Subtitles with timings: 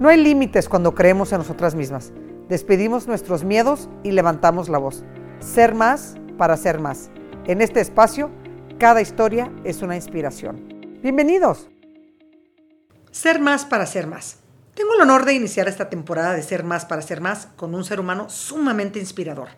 [0.00, 2.10] No hay límites cuando creemos en nosotras mismas.
[2.48, 5.04] Despedimos nuestros miedos y levantamos la voz.
[5.40, 7.10] Ser más para ser más.
[7.44, 8.30] En este espacio,
[8.78, 10.72] cada historia es una inspiración.
[11.02, 11.68] Bienvenidos.
[13.10, 14.38] Ser más para ser más.
[14.72, 17.84] Tengo el honor de iniciar esta temporada de Ser más para ser más con un
[17.84, 19.48] ser humano sumamente inspirador.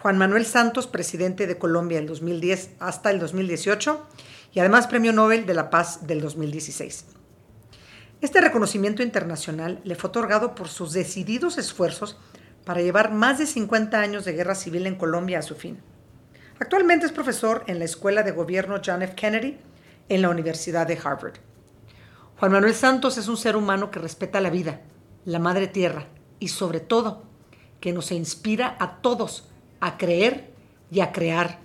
[0.00, 4.06] Juan Manuel Santos, presidente de Colombia del 2010 hasta el 2018
[4.54, 7.19] y además Premio Nobel de la Paz del 2016.
[8.20, 12.18] Este reconocimiento internacional le fue otorgado por sus decididos esfuerzos
[12.66, 15.80] para llevar más de 50 años de guerra civil en Colombia a su fin.
[16.58, 19.14] Actualmente es profesor en la Escuela de Gobierno John F.
[19.14, 19.58] Kennedy
[20.10, 21.36] en la Universidad de Harvard.
[22.38, 24.82] Juan Manuel Santos es un ser humano que respeta la vida,
[25.24, 27.24] la madre tierra y sobre todo
[27.80, 29.48] que nos inspira a todos
[29.80, 30.52] a creer
[30.90, 31.60] y a crear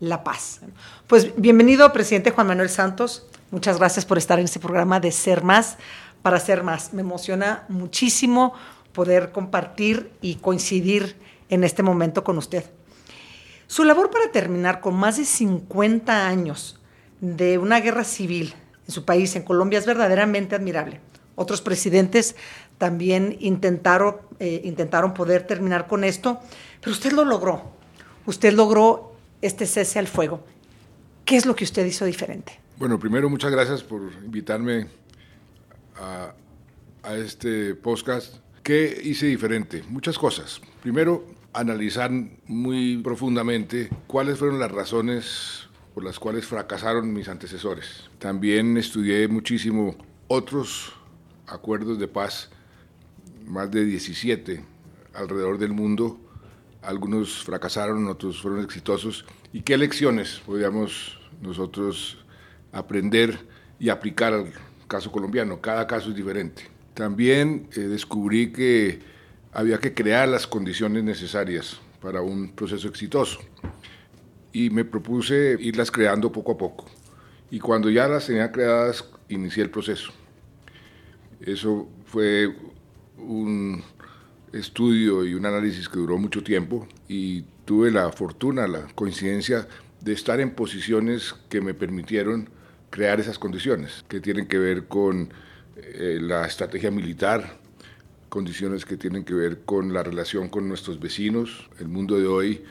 [0.00, 0.60] la paz.
[1.06, 3.26] Pues bienvenido, presidente Juan Manuel Santos.
[3.50, 5.76] Muchas gracias por estar en este programa de Ser Más
[6.22, 6.92] para Ser Más.
[6.92, 8.54] Me emociona muchísimo
[8.92, 11.16] poder compartir y coincidir
[11.50, 12.64] en este momento con usted.
[13.66, 16.80] Su labor para terminar con más de 50 años
[17.20, 18.54] de una guerra civil
[18.86, 21.00] en su país, en Colombia, es verdaderamente admirable.
[21.36, 22.36] Otros presidentes
[22.78, 26.40] también intentaron, eh, intentaron poder terminar con esto,
[26.80, 27.72] pero usted lo logró.
[28.26, 30.44] Usted logró este cese al fuego.
[31.24, 32.60] ¿Qué es lo que usted hizo diferente?
[32.76, 34.88] Bueno, primero muchas gracias por invitarme
[35.96, 36.34] a,
[37.16, 38.36] este podcast.
[38.62, 39.82] ¿Qué hice diferente?
[39.88, 40.60] Muchas cosas.
[40.82, 42.10] Primero, analizar
[42.46, 48.10] muy profundamente cuáles fueron las razones por las cuales fracasaron mis antecesores.
[48.18, 49.96] También estudié muchísimo
[50.28, 50.92] otros
[51.46, 52.50] acuerdos de paz,
[53.46, 54.64] más de 17
[55.14, 56.18] alrededor del mundo.
[56.82, 59.24] Algunos fracasaron, otros fueron exitosos.
[59.54, 62.18] ¿Y qué lecciones podíamos nosotros
[62.72, 63.38] aprender
[63.78, 64.52] y aplicar al
[64.88, 65.60] caso colombiano.
[65.60, 66.64] Cada caso es diferente.
[66.92, 68.98] También eh, descubrí que
[69.52, 73.38] había que crear las condiciones necesarias para un proceso exitoso
[74.52, 76.86] y me propuse irlas creando poco a poco.
[77.48, 80.12] Y cuando ya las tenía creadas, inicié el proceso.
[81.40, 82.52] Eso fue
[83.18, 83.84] un
[84.52, 89.66] estudio y un análisis que duró mucho tiempo y tuve la fortuna, la coincidencia
[90.00, 92.50] de estar en posiciones que me permitieron
[92.90, 95.32] crear esas condiciones, que tienen que ver con
[95.76, 97.58] eh, la estrategia militar,
[98.28, 101.70] condiciones que tienen que ver con la relación con nuestros vecinos.
[101.80, 102.64] El mundo de hoy,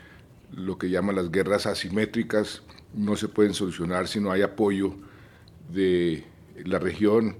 [0.52, 2.62] lo que llaman las guerras asimétricas,
[2.94, 4.96] no se pueden solucionar si no hay apoyo
[5.74, 6.24] de
[6.64, 7.38] la región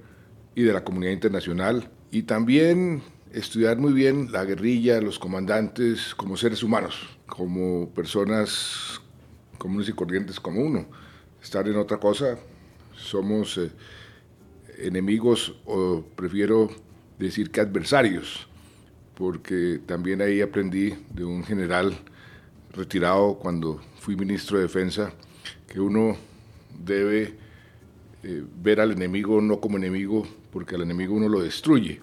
[0.56, 1.90] y de la comunidad internacional.
[2.12, 6.96] Y también estudiar muy bien la guerrilla, los comandantes como seres humanos,
[7.26, 9.02] como personas
[9.58, 10.86] comunes y corrientes como uno.
[11.42, 12.38] Estar en otra cosa
[12.96, 13.72] somos eh,
[14.78, 16.70] enemigos o prefiero
[17.18, 18.48] decir que adversarios,
[19.16, 21.94] porque también ahí aprendí de un general
[22.72, 25.12] retirado cuando fui ministro de Defensa
[25.68, 26.16] que uno
[26.84, 27.36] debe
[28.24, 32.00] eh, ver al enemigo no como enemigo, porque al enemigo uno lo destruye,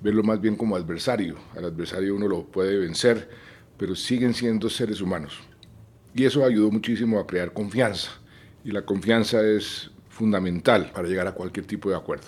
[0.00, 1.36] verlo más bien como adversario.
[1.56, 3.28] Al adversario uno lo puede vencer,
[3.76, 5.38] pero siguen siendo seres humanos.
[6.14, 8.10] Y eso ayudó muchísimo a crear confianza.
[8.64, 12.26] Y la confianza es fundamental para llegar a cualquier tipo de acuerdo.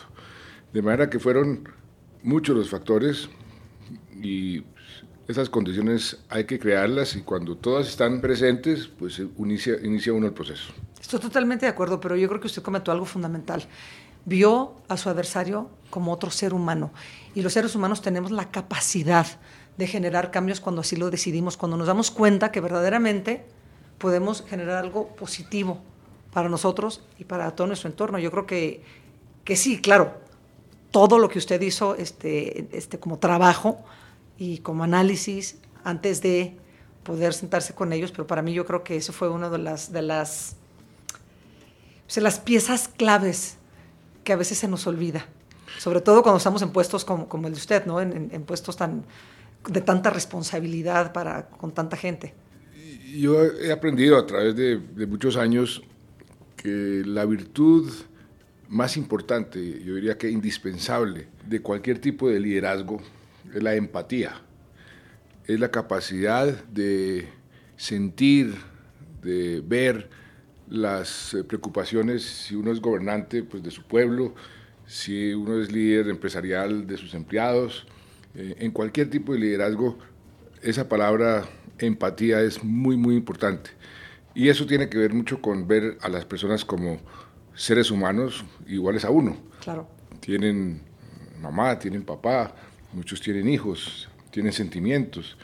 [0.72, 1.68] De manera que fueron
[2.22, 3.28] muchos los factores
[4.22, 4.64] y
[5.28, 10.32] esas condiciones hay que crearlas y cuando todas están presentes, pues inicia, inicia uno el
[10.32, 10.72] proceso.
[11.00, 13.66] Estoy totalmente de acuerdo, pero yo creo que usted comentó algo fundamental.
[14.24, 16.92] Vio a su adversario como otro ser humano
[17.34, 19.26] y los seres humanos tenemos la capacidad
[19.76, 23.44] de generar cambios cuando así lo decidimos, cuando nos damos cuenta que verdaderamente
[23.98, 25.80] podemos generar algo positivo
[26.32, 28.18] para nosotros y para todo nuestro entorno.
[28.18, 28.82] Yo creo que,
[29.44, 30.14] que sí, claro,
[30.90, 33.82] todo lo que usted hizo este, este, como trabajo
[34.38, 36.56] y como análisis antes de
[37.02, 39.92] poder sentarse con ellos, pero para mí yo creo que eso fue una de las,
[39.92, 40.56] de las,
[42.14, 43.56] las piezas claves
[44.24, 45.26] que a veces se nos olvida,
[45.78, 48.00] sobre todo cuando estamos en puestos como, el de usted, ¿no?
[48.00, 49.04] en, en, puestos tan,
[49.68, 52.34] de tanta responsabilidad para, con tanta gente.
[53.14, 55.82] Yo he aprendido a través de, de muchos años
[56.56, 57.90] que la virtud
[58.68, 63.02] más importante, yo diría que indispensable, de cualquier tipo de liderazgo
[63.54, 64.40] es la empatía,
[65.46, 67.28] es la capacidad de
[67.76, 68.54] sentir,
[69.22, 70.08] de ver
[70.72, 74.34] las eh, preocupaciones, si uno es gobernante pues, de su pueblo,
[74.86, 77.86] si uno es líder empresarial de sus empleados,
[78.34, 79.98] eh, en cualquier tipo de liderazgo,
[80.62, 81.44] esa palabra
[81.78, 83.70] empatía es muy, muy importante.
[84.34, 86.98] Y eso tiene que ver mucho con ver a las personas como
[87.54, 89.36] seres humanos iguales a uno.
[89.62, 89.86] Claro.
[90.20, 90.80] Tienen
[91.42, 92.54] mamá, tienen papá,
[92.94, 95.36] muchos tienen hijos, tienen sentimientos,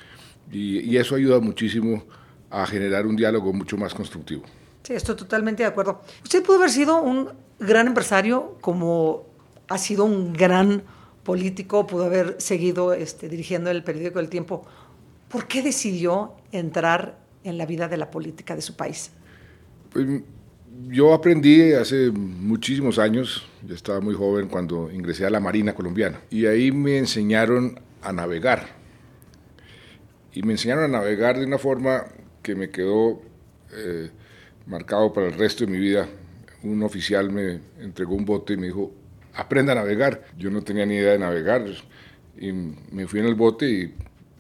[0.51, 2.03] y, y eso ayuda muchísimo
[2.49, 4.45] a generar un diálogo mucho más constructivo.
[4.89, 6.01] Sí, estoy totalmente de acuerdo.
[6.25, 7.29] Usted pudo haber sido un
[7.61, 9.27] gran empresario como
[9.69, 10.83] ha sido un gran
[11.25, 14.65] político, pudo haber seguido este, dirigiendo el periódico El Tiempo.
[15.29, 19.11] ¿Por qué decidió entrar en la vida de la política de su país?
[19.93, 20.07] Pues
[20.89, 26.19] yo aprendí hace muchísimos años, yo estaba muy joven cuando ingresé a la Marina colombiana
[26.31, 28.67] y ahí me enseñaron a navegar.
[30.33, 32.07] Y me enseñaron a navegar de una forma
[32.41, 33.21] que me quedó
[33.75, 34.13] eh,
[34.69, 36.09] marcado para el resto de mi vida.
[36.63, 38.93] Un oficial me entregó un bote y me dijo,
[39.35, 40.25] aprenda a navegar.
[40.37, 41.65] Yo no tenía ni idea de navegar
[42.39, 43.95] y me fui en el bote y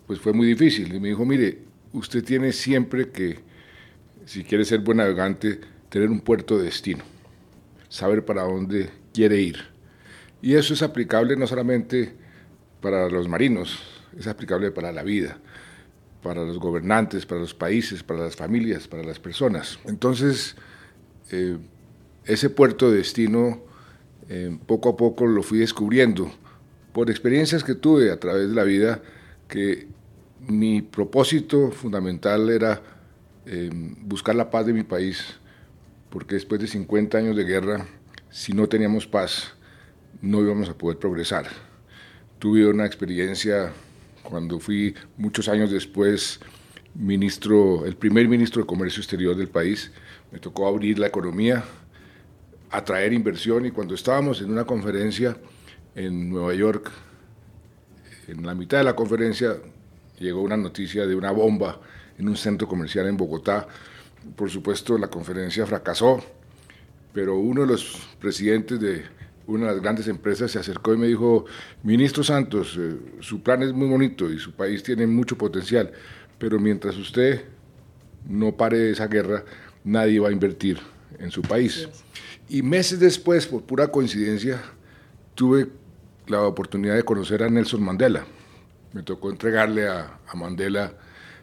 [0.06, 0.94] pues fue muy difícil.
[0.94, 1.58] Y me dijo, mire,
[1.92, 3.40] usted tiene siempre que,
[4.26, 7.02] si quiere ser buen navegante, tener un puerto de destino,
[7.88, 9.58] saber para dónde quiere ir.
[10.42, 12.12] Y eso es aplicable no solamente
[12.80, 13.82] para los marinos,
[14.16, 15.38] es aplicable para la vida,
[16.22, 19.78] para los gobernantes, para los países, para las familias, para las personas.
[19.84, 20.56] Entonces,
[21.30, 21.58] eh,
[22.24, 23.62] ese puerto de destino
[24.28, 26.30] eh, poco a poco lo fui descubriendo
[26.92, 29.00] por experiencias que tuve a través de la vida,
[29.48, 29.88] que
[30.40, 32.82] mi propósito fundamental era
[33.46, 35.38] eh, buscar la paz de mi país,
[36.10, 37.86] porque después de 50 años de guerra,
[38.30, 39.54] si no teníamos paz,
[40.20, 41.46] no íbamos a poder progresar.
[42.38, 43.72] Tuve una experiencia
[44.28, 46.38] cuando fui muchos años después
[46.94, 49.90] ministro, el primer ministro de Comercio Exterior del país,
[50.30, 51.64] me tocó abrir la economía,
[52.70, 55.38] atraer inversión y cuando estábamos en una conferencia
[55.94, 56.90] en Nueva York,
[58.26, 59.56] en la mitad de la conferencia
[60.18, 61.80] llegó una noticia de una bomba
[62.18, 63.66] en un centro comercial en Bogotá.
[64.36, 66.22] Por supuesto, la conferencia fracasó,
[67.14, 69.04] pero uno de los presidentes de
[69.48, 71.46] una de las grandes empresas se acercó y me dijo,
[71.82, 75.90] ministro Santos, eh, su plan es muy bonito y su país tiene mucho potencial,
[76.38, 77.44] pero mientras usted
[78.28, 79.44] no pare esa guerra,
[79.84, 80.78] nadie va a invertir
[81.18, 81.88] en su país.
[82.48, 84.62] Y meses después, por pura coincidencia,
[85.34, 85.68] tuve
[86.26, 88.26] la oportunidad de conocer a Nelson Mandela.
[88.92, 90.92] Me tocó entregarle a, Mandela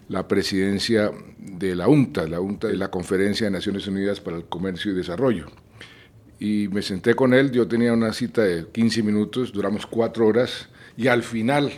[0.10, 4.46] la presidencia de la UNTA, la UNTA de la Conferencia de Naciones Unidas para el
[4.46, 5.48] Comercio y Desarrollo.
[6.40, 10.70] Y me senté con él, yo tenía una cita de 15 minutos, duramos cuatro horas,
[10.98, 11.72] y al final,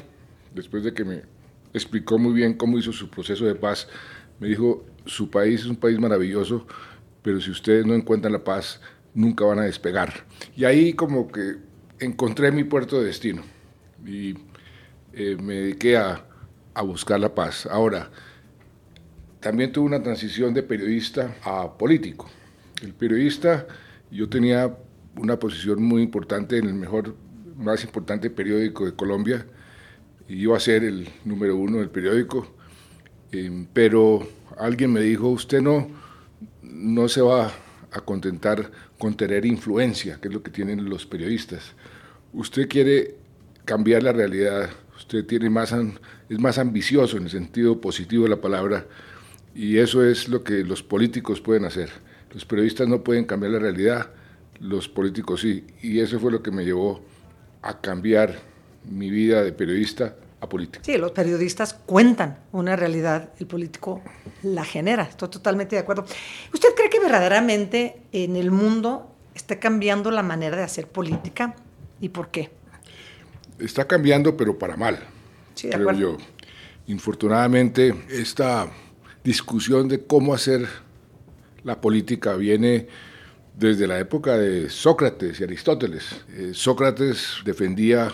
[0.54, 1.22] después de que me
[1.74, 3.88] explicó muy bien cómo hizo su proceso de paz,
[4.40, 6.66] me dijo, su país es un país maravilloso,
[7.22, 8.82] pero si ustedes no encuentran la paz,
[9.14, 10.26] nunca van a despegar.
[10.56, 11.56] Y ahí como que
[12.00, 13.42] encontré mi puerto de destino
[14.06, 14.36] y
[15.14, 16.26] eh, me dediqué a,
[16.74, 17.66] a buscar la paz.
[17.66, 18.12] Ahora,
[19.40, 22.30] también tuve una transición de periodista a político.
[22.82, 23.66] El periodista,
[24.12, 24.78] yo tenía
[25.16, 27.16] una posición muy importante en el mejor,
[27.58, 29.46] más importante periódico de Colombia,
[30.28, 32.48] y iba a ser el número uno del periódico,
[33.32, 34.28] eh, pero
[34.58, 35.90] alguien me dijo, usted no,
[36.62, 37.52] no se va
[37.92, 41.74] a contentar con tener influencia, que es lo que tienen los periodistas.
[42.34, 43.16] Usted quiere
[43.66, 45.74] cambiar la realidad, usted tiene más,
[46.30, 48.86] es más ambicioso en el sentido positivo de la palabra,
[49.56, 51.90] y eso es lo que los políticos pueden hacer.
[52.34, 54.12] Los periodistas no pueden cambiar la realidad,
[54.60, 57.02] los políticos sí, y eso fue lo que me llevó
[57.62, 58.36] a cambiar
[58.84, 60.84] mi vida de periodista a político.
[60.86, 64.02] Sí, los periodistas cuentan una realidad, el político
[64.44, 65.04] la genera.
[65.04, 66.06] Estoy totalmente de acuerdo.
[66.54, 71.56] ¿Usted cree que verdaderamente en el mundo está cambiando la manera de hacer política
[72.00, 72.52] y por qué?
[73.60, 75.00] Está cambiando, pero para mal,
[75.56, 76.18] sí, creo yo.
[76.88, 78.70] Infortunadamente, esta
[79.24, 80.68] discusión de cómo hacer
[81.68, 82.88] la política viene
[83.54, 86.26] desde la época de Sócrates y Aristóteles.
[86.30, 88.10] Eh, Sócrates defendía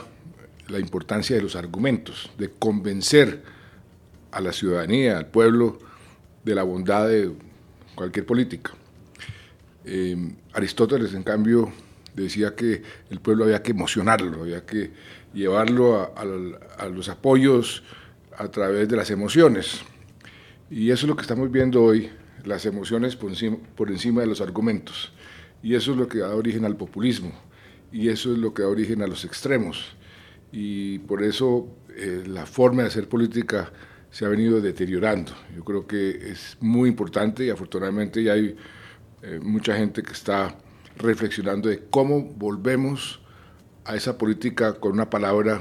[0.70, 3.44] la importancia de los argumentos, de convencer
[4.32, 5.78] a la ciudadanía, al pueblo,
[6.44, 7.32] de la bondad de
[7.94, 8.72] cualquier política.
[9.86, 10.18] Eh,
[10.54, 11.72] Aristóteles, en cambio,
[12.16, 12.82] decía que
[13.12, 14.90] el pueblo había que emocionarlo, había que
[15.32, 16.26] llevarlo a,
[16.88, 17.84] los apoyos
[18.36, 19.82] a través de las emociones.
[20.72, 22.10] Y eso es lo que estamos viendo hoy,
[22.44, 25.12] las emociones por encima, por encima de los argumentos.
[25.62, 27.32] Y eso es lo que da origen al populismo.
[27.92, 29.96] Y eso es lo que da origen a los extremos
[30.54, 33.74] y por eso eh, la forma de hacer política
[34.12, 35.34] se ha venido deteriorando.
[35.56, 38.56] Yo creo que es muy importante y afortunadamente ya hay
[39.24, 40.56] eh, mucha gente que está
[40.96, 43.20] reflexionando de cómo volvemos
[43.84, 45.60] a esa política con una palabra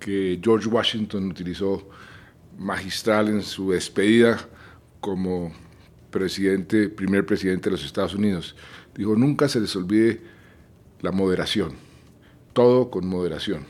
[0.00, 1.86] que George Washington utilizó
[2.58, 4.40] magistral en su despedida
[5.00, 5.52] como
[6.12, 8.54] presidente, primer presidente de los Estados Unidos.
[8.94, 10.20] Dijo, nunca se les olvide
[11.00, 11.74] la moderación
[12.52, 13.64] todo con moderación.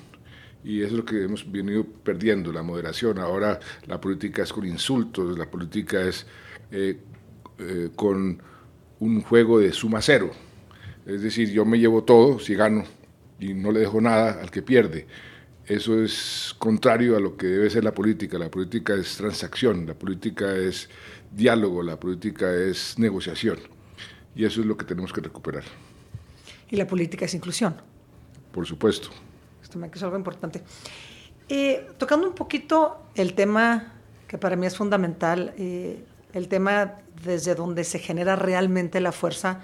[0.65, 3.19] Y eso es lo que hemos venido perdiendo, la moderación.
[3.19, 6.27] Ahora la política es con insultos, la política es
[6.71, 6.99] eh,
[7.59, 8.41] eh, con
[9.01, 10.31] un juego de suma cero.
[11.05, 12.85] Es decir, yo me llevo todo si gano
[13.41, 15.07] y no le dejo nada al que pierde.
[15.67, 18.39] Eso es contrario a lo que debe ser la política.
[18.39, 20.89] La política es transacción, la política es
[21.31, 23.59] diálogo, la política es negociación.
[24.35, 25.65] Y eso es lo que tenemos que recuperar.
[26.69, 27.77] Y la política es inclusión.
[28.51, 29.09] Por supuesto.
[29.63, 30.63] Esto me es algo importante.
[31.49, 33.95] Eh, tocando un poquito el tema
[34.27, 39.61] que para mí es fundamental, eh, el tema desde donde se genera realmente la fuerza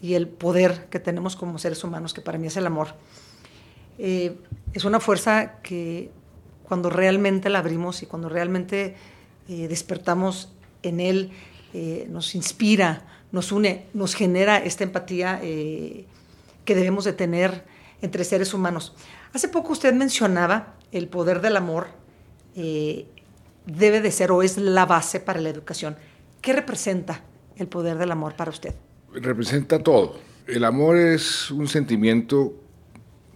[0.00, 2.88] y el poder que tenemos como seres humanos, que para mí es el amor.
[3.98, 4.36] Eh,
[4.72, 6.10] es una fuerza que
[6.64, 8.96] cuando realmente la abrimos y cuando realmente
[9.46, 11.30] despertamos en él,
[12.08, 17.64] nos inspira, nos une, nos genera esta empatía que debemos de tener
[18.02, 18.94] entre seres humanos.
[19.32, 21.86] Hace poco usted mencionaba el poder del amor
[22.54, 23.06] eh,
[23.66, 25.96] debe de ser o es la base para la educación.
[26.40, 27.22] ¿Qué representa
[27.56, 28.74] el poder del amor para usted?
[29.12, 30.18] Representa todo.
[30.46, 32.54] El amor es un sentimiento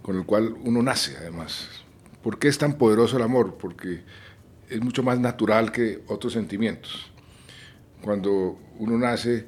[0.01, 1.67] con el cual uno nace, además.
[2.23, 3.57] ¿Por qué es tan poderoso el amor?
[3.59, 4.03] Porque
[4.69, 7.11] es mucho más natural que otros sentimientos.
[8.01, 9.47] Cuando uno nace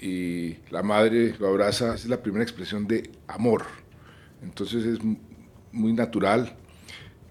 [0.00, 3.64] y la madre lo abraza, es la primera expresión de amor
[4.44, 4.98] entonces es
[5.72, 6.56] muy natural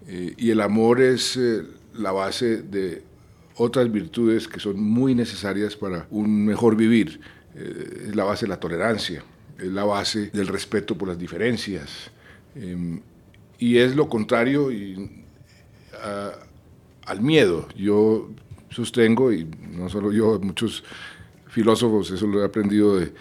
[0.06, 1.62] eh, y el amor es eh,
[1.94, 3.02] la base de
[3.56, 7.20] otras virtudes que son muy necesarias para un mejor vivir.
[7.54, 9.22] Eh, es la base de la tolerancia,
[9.58, 12.10] es la base del respeto por las diferencias
[12.54, 13.00] em,
[13.58, 14.68] y es lo contrario
[17.06, 17.68] al miedo.
[17.76, 18.30] Yo
[18.70, 20.84] sostengo, y no solo yo, muchos
[21.48, 23.12] filósofos, eso lo he aprendido de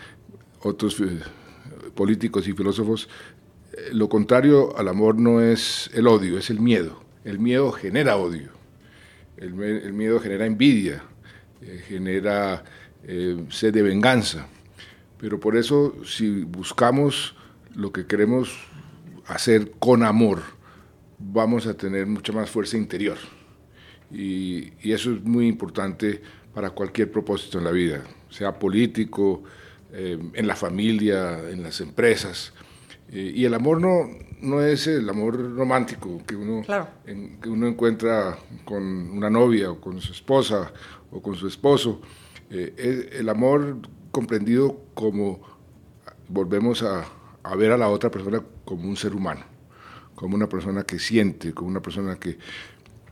[0.62, 1.02] otros
[1.96, 3.08] políticos y filósofos,
[3.92, 7.04] lo contrario al amor no es el odio, es el miedo.
[7.24, 8.52] El miedo genera odio.
[9.38, 11.04] El, miedo genera envidia,
[11.62, 12.64] eh, genera
[13.04, 14.48] eh, sed de venganza.
[15.18, 17.36] Pero por eso, si buscamos
[17.76, 18.56] lo que queremos
[19.34, 20.42] hacer con amor,
[21.20, 23.18] vamos a tener mucha más fuerza interior.
[24.12, 26.22] Y, eso es muy importante
[26.54, 29.44] para cualquier propósito en la vida, sea político,
[29.92, 32.54] eh, en la familia, en las empresas.
[33.12, 34.10] Eh, y el amor no,
[34.42, 36.64] no es el amor romántico que uno,
[37.42, 40.72] que uno encuentra con una novia o con su esposa
[41.12, 42.02] o con su esposo.
[42.50, 43.78] Eh, es el amor
[44.12, 45.42] comprendido como
[46.28, 47.06] volvemos a,
[47.44, 49.46] a, ver a la otra persona como un ser humano,
[50.16, 52.38] como una persona que siente, como una persona que,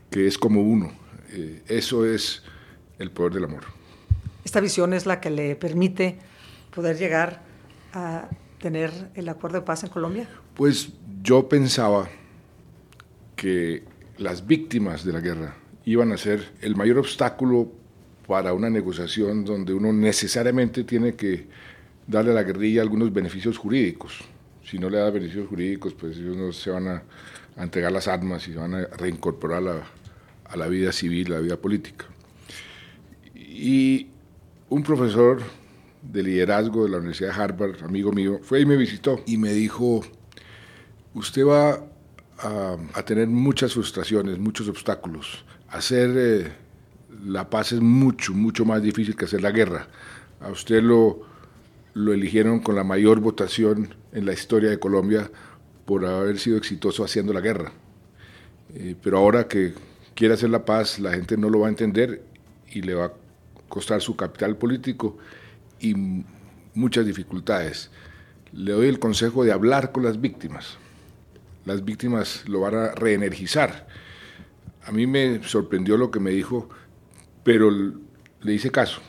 [0.10, 0.92] que es como uno.
[1.32, 2.44] Eh, eso es
[3.00, 3.64] el poder del amor.
[4.44, 6.20] Esta visión es la que le permite
[6.74, 7.42] poder llegar
[7.94, 8.30] a
[8.62, 10.30] tener el acuerdo de paz en Colombia?
[10.56, 10.90] Pues
[11.24, 12.08] yo pensaba
[13.36, 13.84] que
[14.18, 17.72] las víctimas de la guerra iban a ser el mayor obstáculo
[18.28, 21.48] para una negociación donde uno necesariamente tiene que
[22.12, 24.20] darle a la guerrilla algunos beneficios jurídicos.
[24.64, 27.04] Si no le da beneficios jurídicos, pues ellos no se van a,
[27.58, 29.84] entregar las armas y se van a reincorporar
[30.46, 32.06] a la, vida civil, a la vida política.
[33.36, 34.08] Y
[34.70, 35.42] un profesor
[36.02, 39.54] de liderazgo de la Universidad de Harvard, amigo mío, fue y me visitó y me
[39.54, 40.02] dijo,
[41.14, 41.84] usted va
[42.40, 45.46] a, tener muchas frustraciones, muchos obstáculos.
[45.70, 46.52] Hacer eh,
[47.26, 49.88] la paz es mucho, mucho más difícil que hacer la guerra.
[50.40, 51.31] A usted lo,
[51.94, 55.30] lo eligieron con la mayor votación en la historia de Colombia
[55.86, 57.74] por haber sido exitoso haciendo la guerra.
[58.74, 59.74] Eh, pero ahora que
[60.16, 62.24] quiere hacer la paz, la gente no lo va a entender
[62.70, 63.14] y le va a
[63.68, 65.18] costar su capital político
[65.80, 66.24] y
[66.74, 67.92] muchas dificultades.
[68.54, 70.78] Le doy el consejo de hablar con las víctimas.
[71.66, 73.88] Las víctimas lo van a reenergizar.
[74.86, 76.70] A mí me sorprendió lo que me dijo,
[77.44, 79.02] pero le hice caso.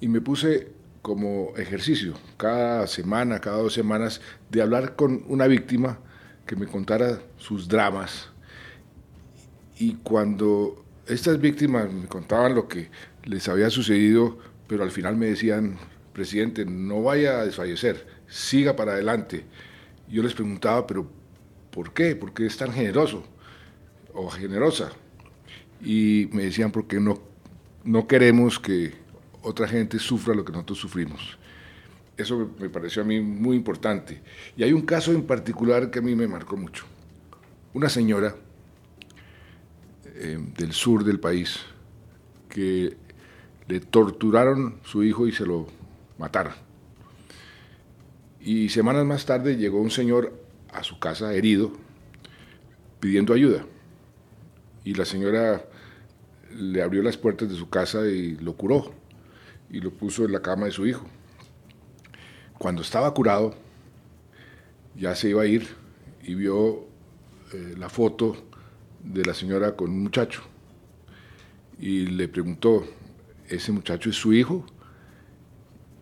[0.00, 5.98] Y me puse como ejercicio, cada semana, cada dos semanas, de hablar con una víctima
[6.46, 8.30] que me contara sus dramas.
[9.78, 12.90] Y cuando estas víctimas me contaban lo que
[13.24, 15.78] les había sucedido, pero al final me decían,
[16.12, 19.44] presidente, no vaya a desfallecer, siga para adelante.
[20.08, 21.10] Yo les preguntaba, pero
[21.70, 22.14] ¿por qué?
[22.14, 23.24] ¿Por qué es tan generoso
[24.12, 24.90] o generosa?
[25.82, 27.20] Y me decían, porque no,
[27.84, 28.99] no queremos que
[29.42, 31.38] otra gente sufra lo que nosotros sufrimos.
[32.16, 34.20] Eso me pareció a mí muy importante.
[34.56, 36.84] Y hay un caso en particular que a mí me marcó mucho.
[37.72, 38.34] Una señora
[40.14, 41.60] eh, del sur del país
[42.48, 42.96] que
[43.68, 45.66] le torturaron su hijo y se lo
[46.18, 46.54] matar.
[48.40, 50.34] Y semanas más tarde llegó un señor
[50.72, 51.72] a su casa herido
[52.98, 53.64] pidiendo ayuda.
[54.84, 55.64] Y la señora
[56.54, 58.99] le abrió las puertas de su casa y lo curó
[59.70, 61.06] y lo puso en la cama de su hijo.
[62.58, 63.54] Cuando estaba curado,
[64.96, 65.68] ya se iba a ir
[66.22, 66.86] y vio
[67.52, 68.36] eh, la foto
[69.02, 70.42] de la señora con un muchacho
[71.78, 72.86] y le preguntó,
[73.48, 74.66] ¿ese muchacho es su hijo?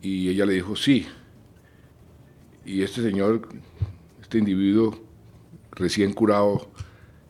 [0.03, 1.07] Y ella le dijo, sí.
[2.65, 3.49] Y este señor,
[4.21, 4.99] este individuo
[5.71, 6.69] recién curado,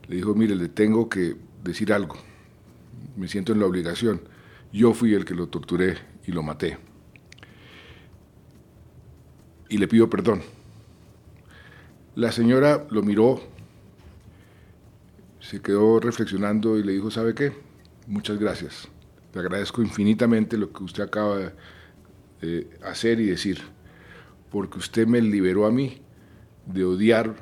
[0.07, 2.15] le dijo, mire, le tengo que decir algo,
[3.15, 4.21] me siento en la obligación.
[4.73, 5.97] Yo fui el que lo torturé
[6.29, 6.77] y lo maté.
[9.67, 10.41] Y le pido perdón.
[12.15, 13.41] La señora lo miró,
[15.39, 17.51] se quedó reflexionando y le dijo, ¿sabe qué?
[18.05, 18.87] Muchas gracias.
[19.33, 21.53] Le agradezco infinitamente lo que usted acaba
[22.41, 23.61] de hacer y decir,
[24.51, 26.01] porque usted me liberó a mí
[26.65, 27.35] de odiar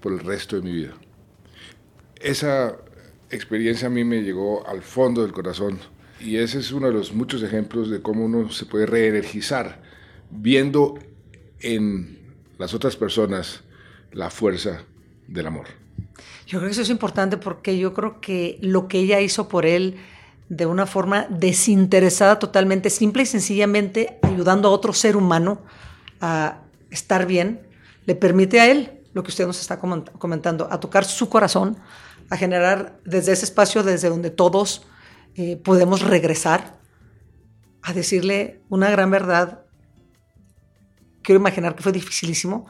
[0.00, 0.94] por el resto de mi vida.
[2.16, 2.76] Esa
[3.30, 5.78] experiencia a mí me llegó al fondo del corazón
[6.22, 9.82] y ese es uno de los muchos ejemplos de cómo uno se puede reenergizar
[10.30, 10.98] viendo
[11.60, 12.18] en
[12.58, 13.62] las otras personas
[14.12, 14.82] la fuerza
[15.26, 15.66] del amor.
[16.46, 19.66] Yo creo que eso es importante porque yo creo que lo que ella hizo por
[19.66, 19.96] él
[20.48, 25.60] de una forma desinteresada totalmente, simple y sencillamente ayudando a otro ser humano
[26.20, 27.66] a estar bien,
[28.06, 31.78] le permite a él, lo que usted nos está comentando, a tocar su corazón,
[32.30, 34.86] a generar desde ese espacio desde donde todos
[35.36, 36.80] eh, podemos regresar,
[37.82, 39.64] a decirle una gran verdad.
[41.22, 42.66] Quiero imaginar que fue dificilísimo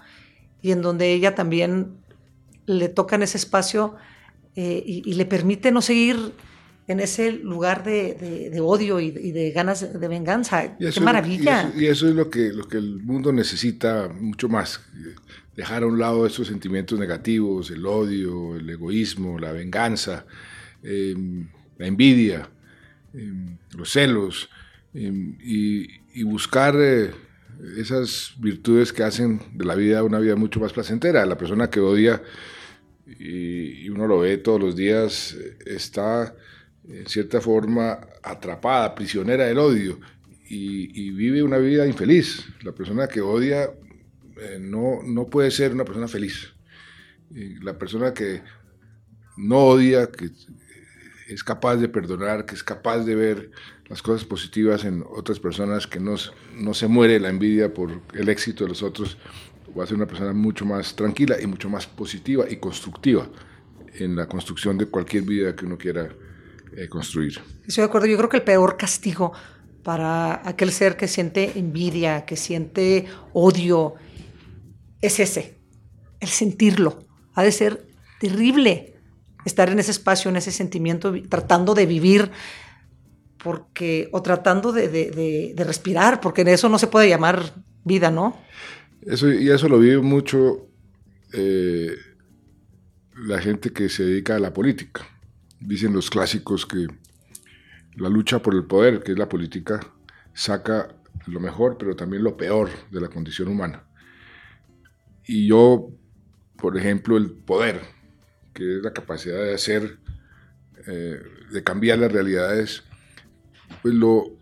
[0.63, 1.99] y en donde ella también
[2.67, 3.97] le toca en ese espacio
[4.55, 6.33] eh, y, le permite no seguir
[6.87, 10.77] en ese lugar de, odio y, de ganas de venganza.
[10.79, 11.73] ¡Qué maravilla!
[11.77, 14.81] y, eso, es lo que, lo que el mundo necesita mucho más
[15.57, 20.25] dejar a un lado esos sentimientos negativos, el odio, el egoísmo, la venganza,
[20.83, 21.49] em,
[21.83, 22.49] la envidia,
[23.13, 24.49] em, los celos,
[24.95, 27.11] em, y, buscar eh,
[27.77, 31.27] esas virtudes que hacen de la vida una vida mucho más placentera.
[31.27, 32.23] La persona que odia,
[33.19, 36.37] y, uno lo ve todos los días, está
[36.89, 39.99] en cierta forma atrapada, prisionera del odio,
[40.49, 42.47] y, vive una vida infeliz.
[42.63, 46.55] La persona que odia eh, no, no puede ser una persona feliz.
[47.63, 48.43] la persona que
[49.37, 50.31] no odia, que
[51.33, 53.51] es capaz de perdonar, que es capaz de ver
[53.89, 56.15] las cosas positivas en otras personas, que no,
[56.57, 59.19] no se muere la envidia por el éxito de los otros,
[59.79, 63.29] va a ser una persona mucho más tranquila y mucho más positiva y constructiva
[63.95, 66.09] en la construcción de cualquier vida que uno quiera
[66.77, 67.39] eh, construir.
[67.67, 69.33] Estoy de acuerdo, yo creo que el peor castigo
[69.83, 73.95] para aquel ser que siente envidia, que siente odio,
[75.01, 75.59] es ese,
[76.21, 77.05] el sentirlo.
[77.35, 77.87] Ha de ser
[78.21, 78.92] terrible
[79.45, 82.31] estar en ese espacio, en ese sentimiento, tratando de vivir
[83.43, 88.37] porque, o tratando de, respirar, porque de eso no se puede llamar vida, ¿no?
[89.03, 90.69] Eso, y eso lo vive mucho
[91.33, 91.97] eh,
[93.17, 95.03] la gente que se dedica a la política.
[95.59, 96.87] Dicen los clásicos que
[97.97, 99.81] la lucha por el poder, que es la política,
[100.35, 100.95] saca
[101.27, 103.85] lo mejor, pero también lo peor de la condición humana.
[105.27, 105.91] Y yo,
[106.57, 107.81] por ejemplo, el poder,
[108.53, 109.99] que es la capacidad de hacer,
[110.87, 112.83] eh, de cambiar las realidades,
[113.83, 114.37] pues lo,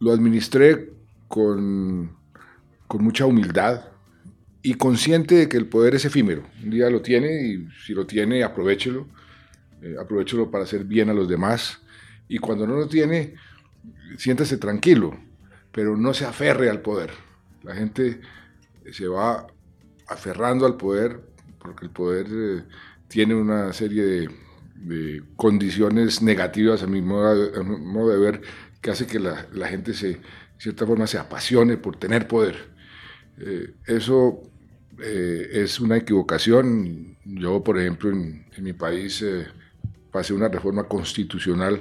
[0.00, 0.90] lo administré
[1.28, 2.16] con,
[2.86, 3.84] con mucha humildad
[4.62, 6.44] y consciente de que el poder es efímero.
[6.62, 9.06] Un día lo tiene y si lo tiene, aprovechelo.
[9.82, 11.80] Eh, aprovechelo para hacer bien a los demás.
[12.28, 13.34] Y cuando no lo tiene,
[14.16, 15.16] siéntase tranquilo,
[15.70, 17.10] pero no se aferre al poder.
[17.62, 18.20] La gente
[18.90, 19.46] se va
[20.08, 21.20] aferrando al poder,
[21.60, 22.64] porque el poder eh,
[23.08, 28.42] tiene una serie de, condiciones negativas a mi, modo, de ver,
[28.80, 30.20] que hace que la, gente se, de
[30.58, 32.56] cierta forma se apasione por tener poder.
[33.38, 34.42] Eh, eso
[35.02, 37.16] eh, es una equivocación.
[37.24, 39.24] Yo, por ejemplo, en, en mi país
[40.12, 41.80] pasé una reforma constitucional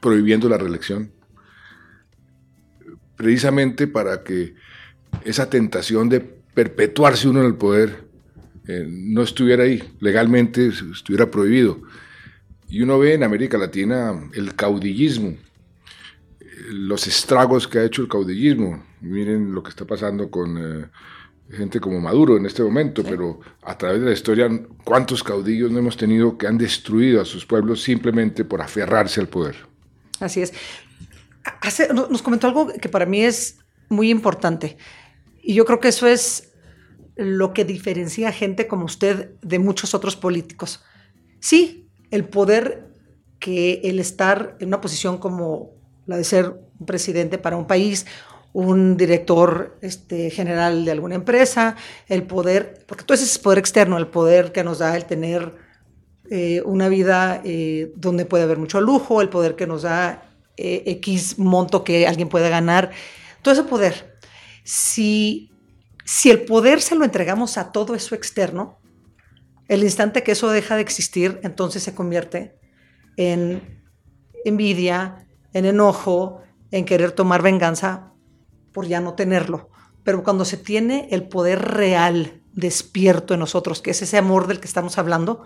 [0.00, 1.12] prohibiendo la reelección,
[3.16, 4.54] precisamente para que
[5.24, 8.07] esa tentación de perpetuarse uno en el poder
[8.68, 11.80] eh, no estuviera ahí, legalmente estuviera prohibido.
[12.68, 15.34] Y uno ve en América Latina el caudillismo,
[16.70, 18.84] los estragos que ha hecho el caudillismo.
[19.00, 20.86] Miren lo que está pasando con eh,
[21.50, 24.50] gente como Maduro en este momento, pero a través de la historia,
[24.84, 29.28] ¿cuántos caudillos no hemos tenido que han destruido a sus pueblos simplemente por aferrarse al
[29.28, 29.56] poder?
[30.20, 30.52] Así es.
[31.90, 34.76] nos comentó algo que para mí es muy importante.
[35.42, 36.47] Y yo creo que eso es
[37.18, 40.82] lo que diferencia a gente como usted de muchos otros políticos.
[41.40, 42.86] Sí, el poder
[43.40, 45.72] que el estar en una posición como
[46.06, 48.06] la de ser un presidente para un país,
[48.52, 51.76] un director este, general de alguna empresa,
[52.08, 55.54] el poder, porque todo ese es poder externo, el poder que nos da el tener
[56.30, 60.22] eh, una vida eh, donde puede haber mucho lujo, el poder que nos da
[60.56, 62.90] eh, X monto que alguien puede ganar,
[63.42, 64.18] todo ese poder.
[64.62, 65.50] Si,
[66.08, 68.78] si el poder se lo entregamos a todo eso externo,
[69.68, 72.58] el instante que eso deja de existir, entonces se convierte
[73.18, 73.82] en
[74.46, 76.40] envidia, en enojo,
[76.70, 78.14] en querer tomar venganza
[78.72, 79.68] por ya no tenerlo.
[80.02, 84.60] Pero cuando se tiene el poder real despierto en nosotros, que es ese amor del
[84.60, 85.44] que estamos hablando,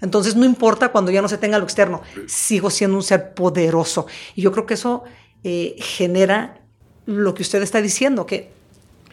[0.00, 4.06] entonces no importa cuando ya no se tenga lo externo, sigo siendo un ser poderoso.
[4.36, 5.02] Y yo creo que eso
[5.42, 6.64] eh, genera
[7.04, 8.54] lo que usted está diciendo, que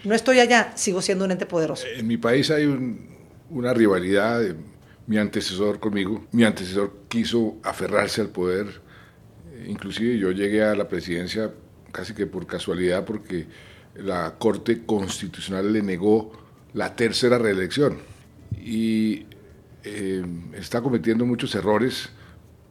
[0.03, 1.85] no estoy allá, sigo siendo un ente poderoso.
[1.95, 2.65] En mi país hay
[3.49, 4.41] una rivalidad
[5.07, 6.25] mi antecesor conmigo.
[6.31, 8.81] Mi antecesor quiso aferrarse al poder.
[9.67, 11.51] Inclusive yo llegué a la presidencia
[11.91, 13.47] casi que por casualidad porque
[13.95, 16.31] la Corte Constitucional le negó
[16.73, 17.97] la tercera reelección.
[18.57, 19.25] Y
[19.83, 22.09] eh, está cometiendo muchos errores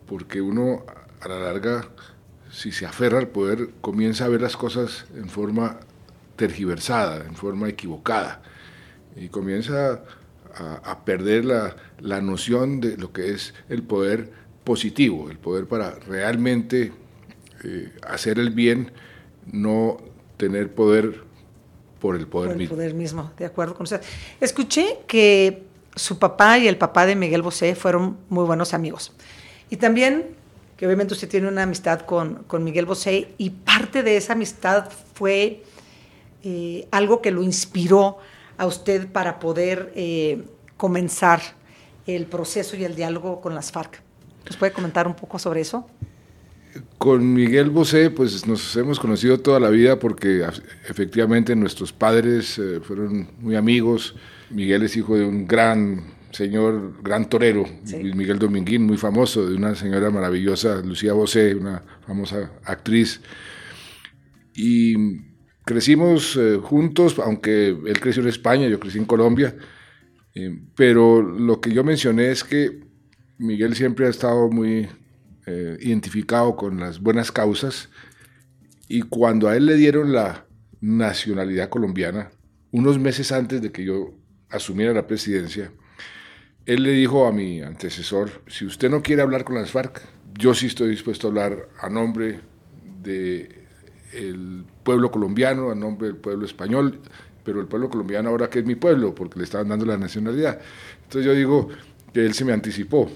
[0.06, 0.84] porque uno
[1.20, 1.90] a la larga,
[2.50, 5.80] si se aferra al poder, comienza a ver las cosas en forma
[6.40, 8.40] tergiversada, en forma equivocada,
[9.14, 10.00] y comienza
[10.54, 14.32] a, perder la, la, noción de lo que es el poder
[14.64, 16.92] positivo, el poder para realmente
[17.62, 18.90] eh, hacer el bien,
[19.52, 19.98] no
[20.38, 21.24] tener poder
[22.00, 22.74] por el poder mismo.
[22.74, 24.00] poder mismo, de acuerdo con usted.
[24.40, 29.12] Escuché que su papá y el papá de Miguel Bosé fueron muy buenos amigos.
[29.68, 30.40] Y también
[30.78, 34.88] que obviamente usted tiene una amistad con, con Miguel Bosé y parte de esa amistad
[35.12, 35.62] fue
[36.42, 38.18] eh, algo que lo inspiró
[38.56, 40.44] a usted para poder eh,
[40.76, 41.40] comenzar
[42.06, 44.02] el proceso y el diálogo con las FARC.
[44.46, 45.86] ¿Nos puede comentar un poco sobre eso?
[46.98, 50.46] Con Miguel Bosé, pues nos hemos conocido toda la vida porque
[50.88, 54.14] efectivamente nuestros padres eh, fueron muy amigos.
[54.50, 57.66] Miguel es hijo de un gran señor, gran torero,
[58.14, 63.20] Miguel Dominguín, muy famoso, de una señora maravillosa, Lucía Bosé, una famosa actriz.
[64.54, 65.29] Y
[65.70, 69.54] crecimos eh, juntos, aunque él creció en España, yo crecí en Colombia,
[70.34, 72.80] eh, pero lo que yo mencioné es que
[73.38, 74.88] Miguel siempre ha estado muy
[75.46, 77.88] eh, identificado con las buenas causas
[78.88, 80.44] y cuando a él le dieron la
[80.80, 82.32] nacionalidad colombiana,
[82.72, 85.70] unos meses antes de que yo asumiera la presidencia,
[86.66, 90.02] él le dijo a mi antecesor, si usted no quiere hablar con las FARC,
[90.36, 92.40] yo sí estoy dispuesto a hablar a nombre
[94.12, 96.98] del pueblo colombiano, a nombre del pueblo español,
[97.44, 100.60] pero el pueblo colombiano ahora que es mi pueblo, porque le estaban dando la nacionalidad.
[101.02, 101.68] Entonces yo digo
[102.12, 103.10] que él se me anticipó,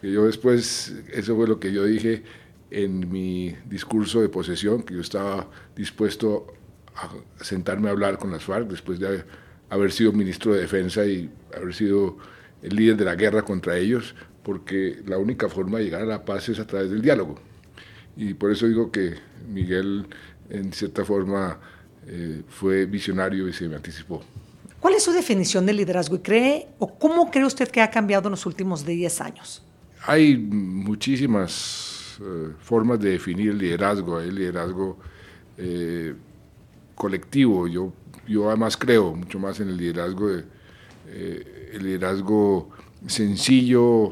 [0.00, 2.22] que yo después, eso fue lo que yo dije
[2.70, 6.46] en mi discurso de posesión, que yo estaba dispuesto
[6.96, 7.10] a
[7.42, 9.24] sentarme a hablar con las FARC después de
[9.70, 12.18] haber sido ministro de Defensa y haber sido
[12.62, 16.24] el líder de la guerra contra ellos, porque la única forma de llegar a la
[16.24, 17.40] paz es a través del diálogo.
[18.16, 19.14] Y por eso digo que
[19.48, 20.06] Miguel,
[20.50, 21.58] en cierta forma,
[22.06, 24.22] eh, fue visionario y se me anticipó.
[24.80, 28.28] ¿Cuál es su definición de liderazgo y cree o cómo cree usted que ha cambiado
[28.28, 29.62] en los últimos 10 años?
[30.06, 34.18] Hay muchísimas eh, formas de definir el liderazgo.
[34.18, 34.98] Hay liderazgo
[35.56, 36.14] eh,
[36.94, 37.66] colectivo.
[37.66, 37.92] Yo
[38.26, 40.30] yo además creo mucho más en el liderazgo,
[41.08, 42.70] eh, el liderazgo
[43.06, 44.10] sencillo,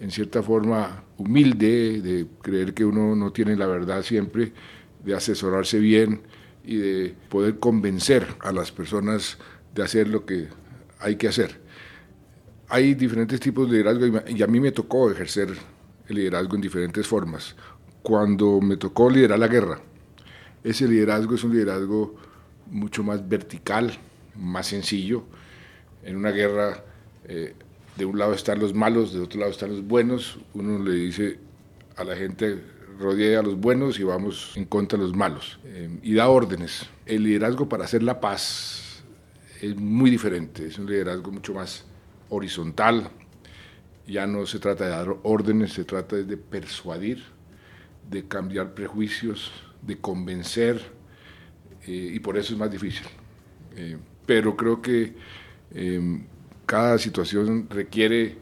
[0.00, 4.52] en cierta forma humilde, de creer que uno no tiene la verdad siempre,
[5.04, 6.22] de asesorarse bien
[6.64, 9.38] y de poder convencer a las personas
[9.74, 10.48] de hacer lo que
[11.00, 11.60] hay que hacer.
[12.68, 15.48] Hay diferentes tipos de liderazgo y a mí me tocó ejercer
[16.08, 17.54] el liderazgo en diferentes formas.
[18.02, 19.80] Cuando me tocó liderar la guerra,
[20.64, 22.14] ese liderazgo es un liderazgo
[22.70, 23.92] mucho más vertical,
[24.36, 25.24] más sencillo.
[26.02, 26.82] En una guerra,
[27.28, 27.54] eh,
[27.96, 30.38] de un lado están los malos, de otro lado están los buenos.
[30.54, 31.38] Uno le dice
[31.96, 32.62] a la gente,
[32.98, 35.58] rodea a los buenos y vamos en contra de los malos.
[35.64, 36.86] Eh, y da órdenes.
[37.06, 39.02] El liderazgo para hacer la paz
[39.60, 41.84] es muy diferente, es un liderazgo mucho más
[42.30, 43.10] horizontal.
[44.06, 47.22] Ya no se trata de dar órdenes, se trata de persuadir,
[48.10, 50.80] de cambiar prejuicios, de convencer,
[51.86, 53.06] eh, y por eso es más difícil.
[53.76, 55.14] Eh, pero creo que
[56.66, 58.36] cada situación requiere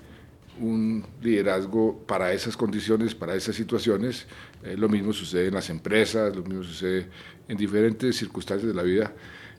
[0.60, 4.26] un liderazgo para esas condiciones, para esas situaciones.
[4.62, 7.08] Eh, lo mismo sucede en las empresas, lo mismo sucede
[7.48, 9.12] en diferentes circunstancias de la vida.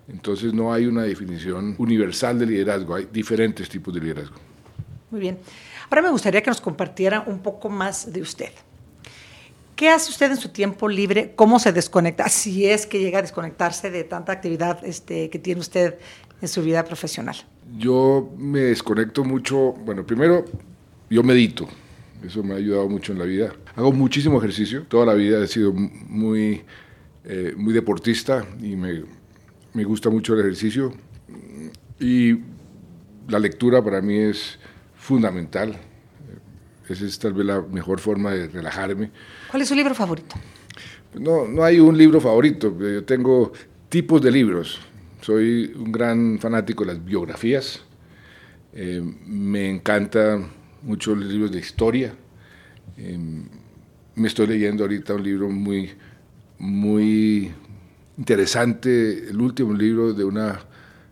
[0.07, 4.35] Entonces no hay una definición universal de liderazgo, hay diferentes tipos de liderazgo.
[5.09, 5.39] Muy bien.
[5.89, 8.51] Ahora me gustaría que nos compartiera un poco más de usted.
[9.75, 11.33] ¿Qué hace usted en su tiempo libre?
[11.35, 12.29] ¿Cómo se desconecta?
[12.29, 15.97] Si es que llega a desconectarse de tanta actividad este, que tiene usted
[16.41, 17.35] en su vida profesional.
[17.77, 20.45] Yo me desconecto mucho, bueno, primero
[21.09, 21.67] yo medito,
[22.25, 23.53] eso me ha ayudado mucho en la vida.
[23.75, 26.61] Hago muchísimo ejercicio, toda la vida he sido muy,
[27.25, 29.03] eh, muy deportista y me,
[29.73, 30.93] me gusta mucho el ejercicio.
[31.99, 32.39] Y
[33.27, 34.59] la lectura para mí es
[34.95, 35.75] fundamental.
[36.89, 39.11] Esa es tal vez la mejor forma de relajarme.
[39.49, 40.35] ¿Cuál es su libro favorito?
[41.19, 42.75] No, no hay un libro favorito.
[42.79, 43.51] Yo tengo
[43.89, 44.79] tipos de libros.
[45.21, 47.79] Soy un gran fanático de las biografías.
[48.73, 50.47] Eh, me encantan
[50.81, 52.15] mucho los libros de historia.
[52.97, 53.19] Eh,
[54.15, 55.91] me estoy leyendo ahorita un libro muy,
[56.57, 57.51] muy
[58.17, 60.59] interesante, el último libro de una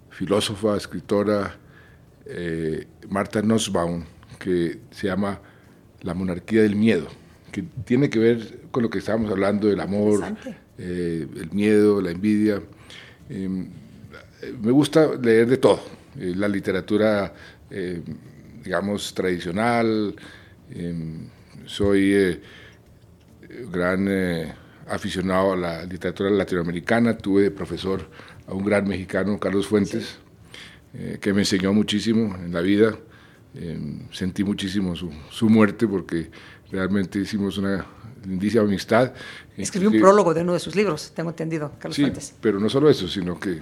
[0.09, 1.55] filósofa, escritora,
[2.25, 4.03] eh, Marta Nussbaum,
[4.39, 5.39] que se llama
[6.01, 7.07] La monarquía del miedo,
[7.51, 10.23] que tiene que ver con lo que estábamos hablando del amor,
[10.79, 12.59] el miedo, la envidia
[14.61, 15.81] me gusta leer de todo,
[16.19, 17.33] eh, la literatura,
[17.69, 18.01] eh,
[18.63, 20.15] digamos, tradicional,
[20.71, 21.27] em,
[21.65, 22.41] soy eh,
[23.71, 24.07] gran
[24.87, 28.09] aficionado a la literatura latinoamericana, tuve de profesor
[28.47, 30.17] a un gran mexicano, Carlos Fuentes,
[31.21, 32.97] que me enseñó muchísimo en la vida,
[34.11, 36.31] sentí muchísimo su, su muerte porque
[36.71, 37.85] realmente hicimos una
[38.25, 39.13] lindísima amistad.
[39.57, 42.33] Escribió un prólogo de uno de sus libros, tengo entendido, Carlos sí, Fuentes.
[42.41, 43.59] Pero no solo eso, sino que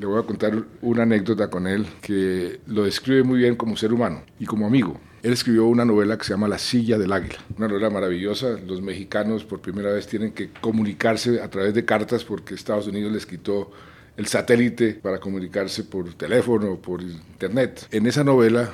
[0.00, 3.92] le voy a contar una anécdota con él que lo describe muy bien como ser
[3.92, 4.98] humano y como amigo.
[5.22, 8.58] Él escribió una novela que se llama La silla del águila, una novela maravillosa.
[8.66, 13.12] Los mexicanos por primera vez tienen que comunicarse a través de cartas porque Estados Unidos
[13.12, 13.70] les quitó
[14.16, 17.86] el satélite para comunicarse por teléfono, por internet.
[17.90, 18.72] En esa novela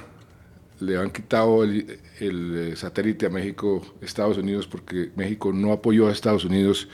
[0.79, 6.07] le han quitado el, el, eh, satélite a México, Estados Unidos, porque México no apoyó
[6.07, 6.89] a Estados Unidos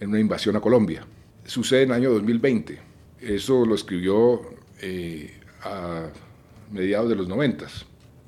[0.00, 1.04] en una invasión a Colombia.
[1.44, 2.87] Sucede en el año 2020.
[3.20, 4.40] Eso lo escribió
[4.80, 6.06] eh, a
[6.70, 7.86] mediados de los noventas.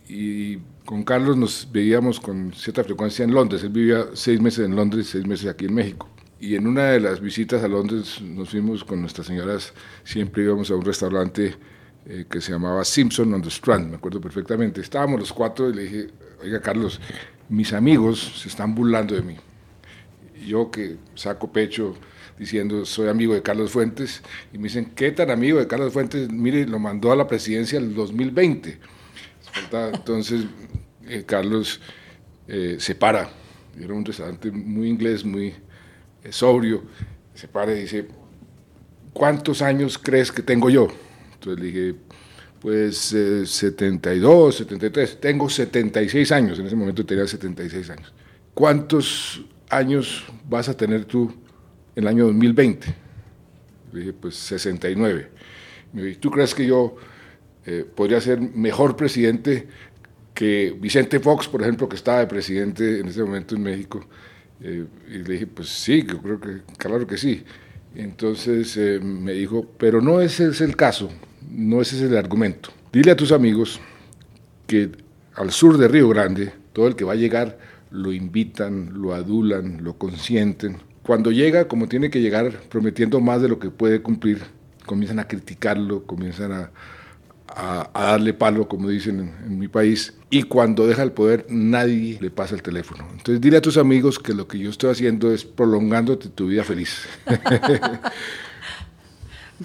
[0.08, 3.62] Y con Carlos nos veíamos con cierta frecuencia en Londres.
[3.62, 6.08] Él vivía seis meses en Londres y seis meses aquí en México.
[6.40, 9.74] Y en una de las visitas a Londres nos fuimos con nuestras señoras,
[10.04, 11.54] siempre íbamos a un restaurante
[12.06, 14.80] eh, que se llamaba Simpson on the Strand, me acuerdo perfectamente.
[14.80, 16.06] Estábamos los cuatro y le dije,
[16.42, 16.98] oiga Carlos,
[17.50, 19.36] mis amigos se están burlando de mí.
[20.46, 21.94] Yo que saco pecho
[22.40, 26.30] diciendo soy amigo de Carlos Fuentes y me dicen, ¿qué tan amigo de Carlos Fuentes?
[26.32, 28.78] Mire, lo mandó a la presidencia el 2020.
[29.92, 30.46] Entonces,
[31.06, 31.82] eh, Carlos
[32.48, 33.28] eh, se para,
[33.78, 35.52] era un restaurante muy inglés, muy
[36.30, 36.82] sobrio,
[37.34, 38.08] se para y dice,
[39.12, 40.88] ¿cuántos años crees que tengo yo?
[41.34, 41.94] Entonces le dije,
[42.58, 42.96] pues
[43.44, 48.14] 72, 73, tengo 76 años, en ese momento tenía 76 años.
[48.54, 51.34] ¿Cuántos años vas a tener tú
[51.96, 52.94] el año 2020?
[53.92, 55.28] Le dije, pues 69.
[55.92, 56.96] Me dije, ¿tú crees que yo
[57.66, 59.66] eh, podría ser mejor presidente
[60.34, 64.06] que Vicente Fox, por ejemplo, que estaba de presidente en ese momento en México?
[64.60, 67.42] Eh, y le dije, pues sí, yo creo que, claro que sí.
[67.94, 71.10] Entonces eh, me dijo, pero no ese es el caso
[71.50, 72.70] no ese es el argumento.
[72.92, 73.80] Dile a tus amigos
[74.66, 74.90] que
[75.34, 77.58] al sur de Río Grande, todo el que va a llegar
[77.90, 80.78] lo invitan, lo adulan, lo consienten.
[81.02, 84.42] Cuando llega, como tiene que llegar, prometiendo más de lo que puede cumplir,
[84.86, 86.70] comienzan a criticarlo, comienzan a,
[87.92, 92.54] darle palo, como dicen en, mi país, y cuando deja el poder nadie le pasa
[92.54, 93.06] el teléfono.
[93.10, 96.62] Entonces dile a tus amigos que lo que yo estoy haciendo es prolongándote tu vida
[96.62, 97.08] feliz.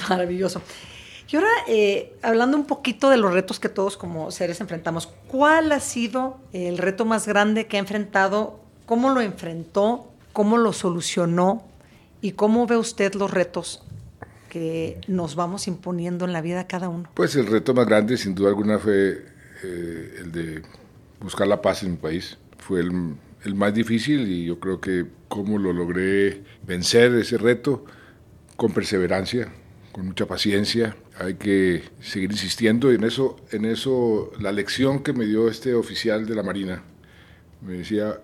[0.09, 0.61] Maravilloso.
[1.31, 5.71] Y ahora, eh, hablando un poquito de los retos que todos como seres enfrentamos, ¿cuál
[5.71, 8.59] ha sido el reto más grande que ha enfrentado?
[8.85, 10.11] ¿Cómo lo enfrentó?
[10.35, 11.65] ¿Cómo lo solucionó?
[12.19, 13.81] ¿Y cómo ve usted los retos
[14.49, 17.09] que nos vamos imponiendo en la vida cada uno?
[17.13, 19.25] Pues el reto más grande, sin duda alguna, fue
[19.63, 20.61] eh, el de
[21.21, 22.37] buscar la paz en mi país.
[22.57, 27.85] Fue el, el más difícil y yo creo que cómo lo logré vencer ese reto
[28.57, 29.53] con perseverancia,
[29.93, 35.13] con mucha paciencia, hay que seguir insistiendo y en eso, en eso la lección que
[35.13, 36.83] me dio este oficial de la Marina
[37.61, 38.19] me decía,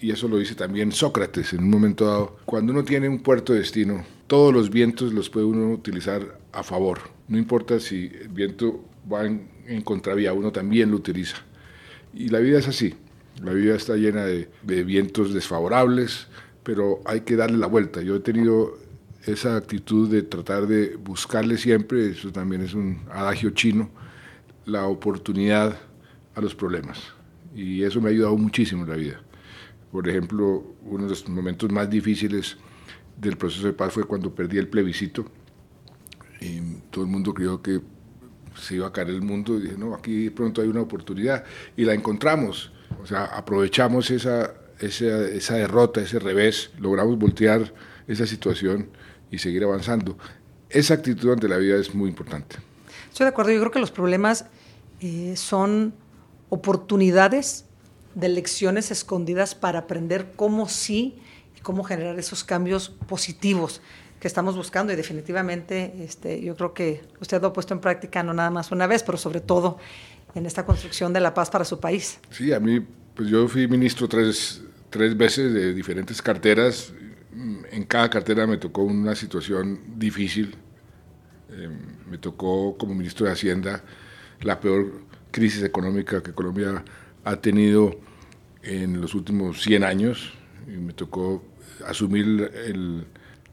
[0.00, 3.52] y eso lo dice también Sócrates en un momento dado, cuando uno tiene un puerto
[3.52, 8.28] de destino, todos los vientos los puede uno utilizar a favor, no importa si el
[8.28, 11.36] viento va en, contravía, uno también lo utiliza.
[12.14, 12.94] Y la vida es así,
[13.42, 16.28] la vida está llena de, de vientos desfavorables,
[16.62, 18.00] pero hay que darle la vuelta.
[18.02, 18.78] Yo he tenido
[19.26, 23.90] esa actitud de tratar de buscarle siempre, eso también es un adagio chino,
[24.64, 25.78] la oportunidad
[26.34, 27.00] a los problemas.
[27.54, 29.20] Y eso me ha ayudado muchísimo en la vida.
[29.92, 32.56] Por ejemplo, uno de los momentos más difíciles
[33.16, 35.24] del proceso de paz fue cuando perdí el plebiscito
[36.40, 37.80] y todo el mundo creyó que
[38.56, 41.44] se iba a caer el mundo y dije, no, aquí pronto hay una oportunidad
[41.76, 42.72] y la encontramos.
[43.02, 47.72] O sea, aprovechamos esa, esa, esa derrota, ese revés, logramos voltear
[48.06, 48.90] esa situación
[49.30, 50.16] y seguir avanzando.
[50.70, 52.56] Esa actitud ante la vida es muy importante.
[53.10, 54.46] Estoy de acuerdo, yo creo que los problemas
[55.00, 55.94] eh, son
[56.48, 57.64] oportunidades
[58.14, 61.18] de lecciones escondidas para aprender cómo sí
[61.56, 63.80] y cómo generar esos cambios positivos
[64.20, 68.22] que estamos buscando y definitivamente este, yo creo que usted lo ha puesto en práctica
[68.22, 69.78] no nada más una vez, pero sobre todo
[70.34, 72.18] en esta construcción de la paz para su país.
[72.30, 72.80] Sí, a mí,
[73.14, 76.92] pues yo fui ministro tres, tres veces de diferentes carteras.
[77.70, 80.56] En cada cartera me tocó una situación difícil.
[81.50, 81.68] Eh,
[82.10, 83.82] me tocó como ministro de Hacienda
[84.40, 86.84] la peor crisis económica que Colombia
[87.28, 87.98] ha tenido
[88.62, 90.32] en los últimos 100 años.
[90.66, 91.44] Y me tocó
[91.86, 93.06] asumir el,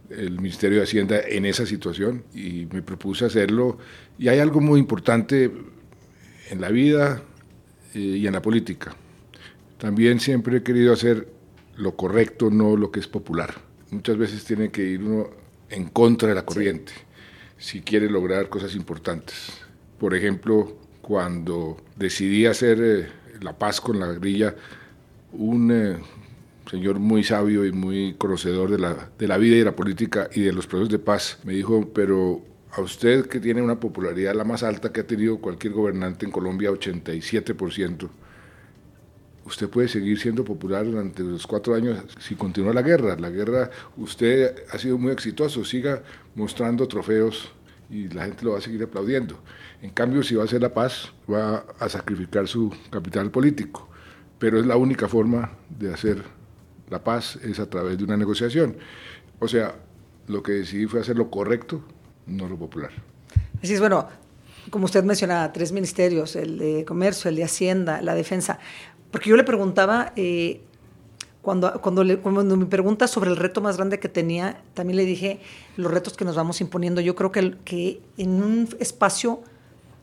[0.10, 3.78] el Ministerio de Hacienda en esa situación y me propuse hacerlo.
[4.18, 5.52] Y hay algo muy importante
[6.50, 7.22] en la vida
[7.94, 8.96] eh, y en la política.
[9.78, 11.28] También siempre he querido hacer
[11.78, 13.56] lo correcto, no lo que es popular.
[13.92, 15.30] Muchas veces tiene que ir uno
[15.70, 16.94] en contra de la corriente
[17.58, 19.54] si quiere lograr cosas importantes.
[20.00, 23.08] Por ejemplo, cuando decidí hacer eh,
[23.42, 24.56] la paz con la guerrilla,
[25.34, 25.98] un eh,
[26.70, 30.30] señor muy sabio y muy conocedor de la, de la vida y de la política
[30.34, 34.36] y de los procesos de paz, me dijo, pero a usted que tiene una popularidad
[34.36, 38.10] la más alta que ha tenido cualquier gobernante en Colombia, 87%,
[39.46, 43.16] usted puede seguir siendo popular durante los cuatro años si continúa la guerra.
[43.18, 46.02] La guerra, usted ha sido muy exitoso, siga
[46.34, 47.52] mostrando trofeos
[47.90, 49.40] y la gente lo va a seguir aplaudiendo.
[49.82, 53.90] En cambio, si va a hacer la paz, va a sacrificar su capital político.
[54.40, 56.24] Pero es la única forma de hacer
[56.90, 58.78] la paz es a través de una negociación.
[59.40, 59.76] O sea,
[60.28, 61.84] lo que decidí fue hacer lo correcto,
[62.28, 62.92] no lo popular.
[63.62, 64.08] Así es, bueno,
[64.70, 68.60] como usted mencionaba, tres ministerios, el de Comercio, el de Hacienda, la Defensa.
[69.12, 70.62] Porque yo le preguntaba, eh,
[71.46, 75.06] cuando, cuando, le, cuando me pregunta sobre el reto más grande que tenía, también le
[75.06, 75.40] dije
[75.78, 77.00] los retos que nos vamos imponiendo.
[77.00, 79.42] Yo creo que, que en un espacio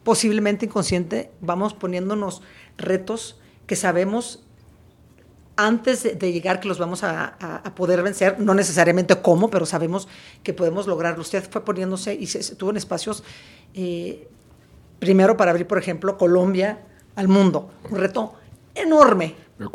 [0.05, 2.43] posiblemente inconsciente vamos poniéndonos
[2.79, 4.43] retos que sabemos
[5.57, 10.09] antes de, llegar que los vamos a, poder vencer, no necesariamente cómo, pero sabemos
[10.43, 11.21] que podemos lograrlo.
[11.21, 13.23] Usted fue poniéndose y se, estuvo en espacios,
[13.75, 14.29] eh,
[14.99, 16.81] primero para abrir, por ejemplo, Colombia
[17.17, 18.35] al mundo, un reto
[18.75, 19.35] enorme.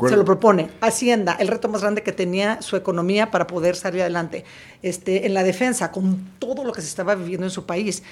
[0.09, 0.69] Se lo propone.
[0.81, 4.45] Hacienda, el reto más grande que tenía su economía para poder salir adelante.
[4.81, 8.03] Este, en la defensa, con todo lo que se estaba viviendo en su país.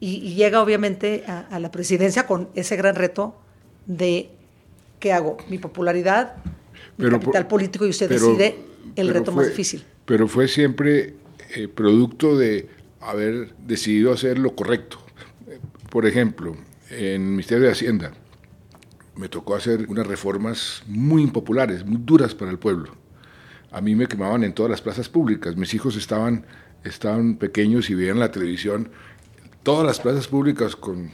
[0.00, 3.34] Y, llega obviamente a, a la presidencia con ese gran reto
[3.86, 4.30] de
[5.00, 5.38] ¿qué hago?
[5.48, 6.36] Mi popularidad
[6.96, 8.56] pero, capital político y usted decide
[8.96, 9.84] el reto más difícil.
[10.04, 11.14] Pero fue siempre
[11.54, 12.68] eh, producto de
[13.00, 14.98] haber decidido hacer lo correcto.
[15.88, 16.56] Por ejemplo,
[16.90, 18.12] en el Ministerio de Hacienda
[19.20, 22.96] me tocó hacer unas reformas muy impopulares, muy duras para el pueblo.
[23.70, 25.56] A mí me quemaban en todas las plazas públicas.
[25.56, 26.46] Mis hijos estaban,
[26.84, 28.88] estaban pequeños y veían la televisión,
[29.62, 31.10] todas las plazas públicas con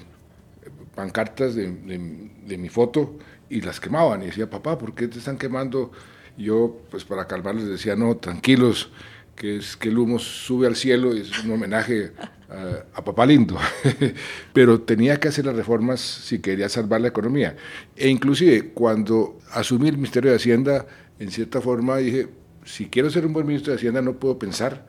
[0.95, 3.19] pancartas de, mi foto
[3.51, 4.23] y las quemaban.
[4.23, 5.91] Y decía, papá, ¿por qué te están quemando?
[6.39, 8.91] Yo, pues para calmarles, decía, no, tranquilos,
[9.35, 12.13] que es que el humo sube al cielo y es un homenaje
[12.49, 13.59] a, papá lindo.
[14.53, 17.57] Pero tenía que hacer las reformas si quería salvar la economía.
[17.97, 20.87] E inclusive cuando asumí el Ministerio de Hacienda,
[21.19, 22.29] en cierta forma dije,
[22.65, 24.87] si quiero ser un buen ministro de Hacienda no puedo pensar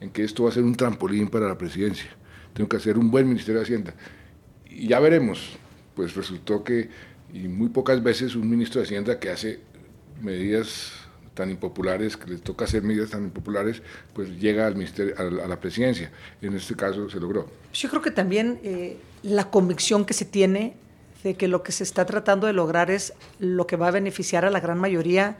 [0.00, 2.10] en que esto va a ser un trampolín para la presidencia.
[2.52, 3.94] Tengo que hacer un buen Ministerio de Hacienda.
[4.68, 5.56] Y ya veremos.
[5.94, 6.90] Pues resultó que
[7.32, 9.60] y muy pocas veces un ministro de Hacienda que hace
[10.22, 10.92] medidas
[11.34, 15.60] tan impopulares, que le toca hacer medidas tan impopulares, pues llega al ministerio, a, la
[15.60, 16.10] presidencia.
[16.40, 17.48] En este caso se logró.
[17.72, 20.74] Yo creo que también eh, la convicción que se tiene
[21.24, 24.44] de que lo que se está tratando de lograr es lo que va a beneficiar
[24.44, 25.36] a la gran mayoría,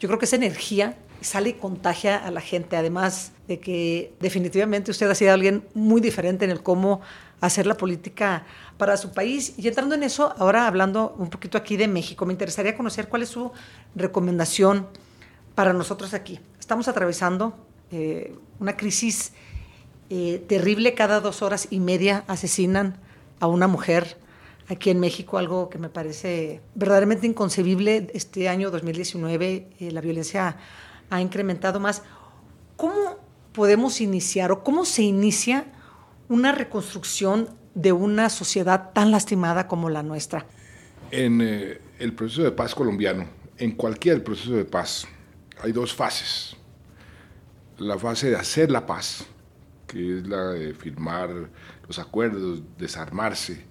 [0.00, 4.90] yo creo que esa energía sale y contagia a la gente, además de que definitivamente
[4.90, 7.00] usted ha sido alguien muy diferente en el cómo
[7.40, 8.44] hacer la política
[8.76, 9.54] para su país.
[9.58, 13.22] Y entrando en eso, ahora hablando un poquito aquí de México, me interesaría conocer cuál
[13.22, 13.50] es su
[13.94, 14.86] recomendación
[15.58, 16.38] para nosotros aquí.
[16.60, 17.52] Estamos atravesando
[17.90, 19.32] eh, una crisis
[20.08, 22.96] eh, terrible, cada dos horas y media asesinan
[23.40, 24.18] a una mujer
[24.68, 28.06] aquí en México, algo que me parece verdaderamente inconcebible.
[28.14, 30.58] Este año 2019 eh, la violencia
[31.10, 32.04] ha incrementado más.
[32.76, 33.18] ¿Cómo
[33.50, 35.64] podemos iniciar o cómo se inicia
[36.28, 40.46] una reconstrucción de una sociedad tan lastimada como la nuestra?
[41.10, 45.08] En el proceso de paz colombiano, en cualquier proceso de paz,
[45.62, 46.56] hay dos fases.
[47.78, 49.26] La fase de hacer la paz,
[49.86, 51.50] que es la de firmar
[51.86, 53.64] los acuerdos, desarmarse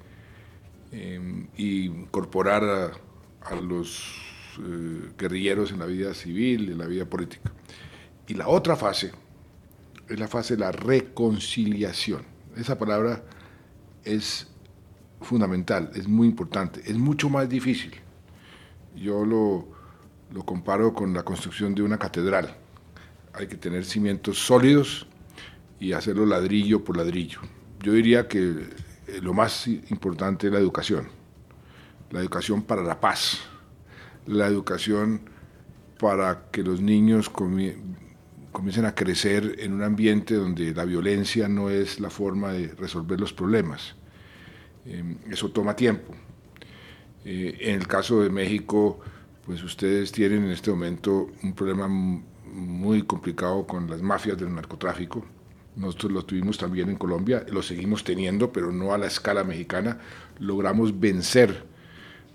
[0.91, 2.93] eh, y incorporar
[3.41, 4.03] a, los
[4.59, 7.51] eh, guerrilleros en la vida civil, en la vida política.
[8.27, 9.11] Y la otra fase
[10.07, 12.23] es la fase de la reconciliación.
[12.55, 13.23] Esa palabra
[14.03, 14.47] es
[15.21, 17.93] fundamental, es muy importante, es mucho más difícil.
[18.95, 19.67] Yo lo,
[20.32, 22.55] lo comparo con la construcción de una catedral.
[23.34, 25.07] Hay que tener cimientos sólidos
[25.80, 27.39] y hacerlo ladrillo por ladrillo.
[27.82, 28.39] Yo diría que
[29.07, 31.07] eh, lo más importante es la educación.
[32.11, 33.39] La educación para la paz.
[34.25, 35.21] La educación
[35.99, 41.99] para que los niños comiencen a crecer en un ambiente donde la violencia no es
[41.99, 43.95] la forma de resolver los problemas.
[44.86, 46.13] Em, eso toma tiempo.
[47.25, 48.99] Eh, en el caso de México,
[49.48, 55.26] pues ustedes tienen en este momento un problema muy complicado con las mafias del narcotráfico.
[55.78, 60.00] Nosotros lo tuvimos también en Colombia, lo seguimos teniendo, pero no a la escala mexicana.
[60.39, 61.66] Logramos vencer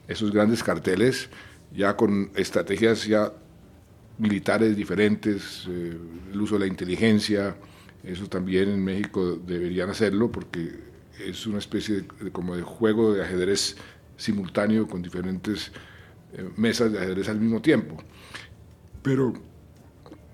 [0.09, 1.29] esos grandes carteles
[1.71, 3.33] ya con estrategias ya
[4.17, 5.97] militares diferentes, eh,
[6.33, 7.57] el uso de la inteligencia,
[8.05, 10.81] eso también en México deberían hacerlo porque
[11.21, 13.77] es una especie de, como de juego de ajedrez
[14.17, 15.73] simultáneo con diferentes
[16.57, 17.97] mesas de ajedrez al mismo tiempo.
[19.03, 19.33] Pero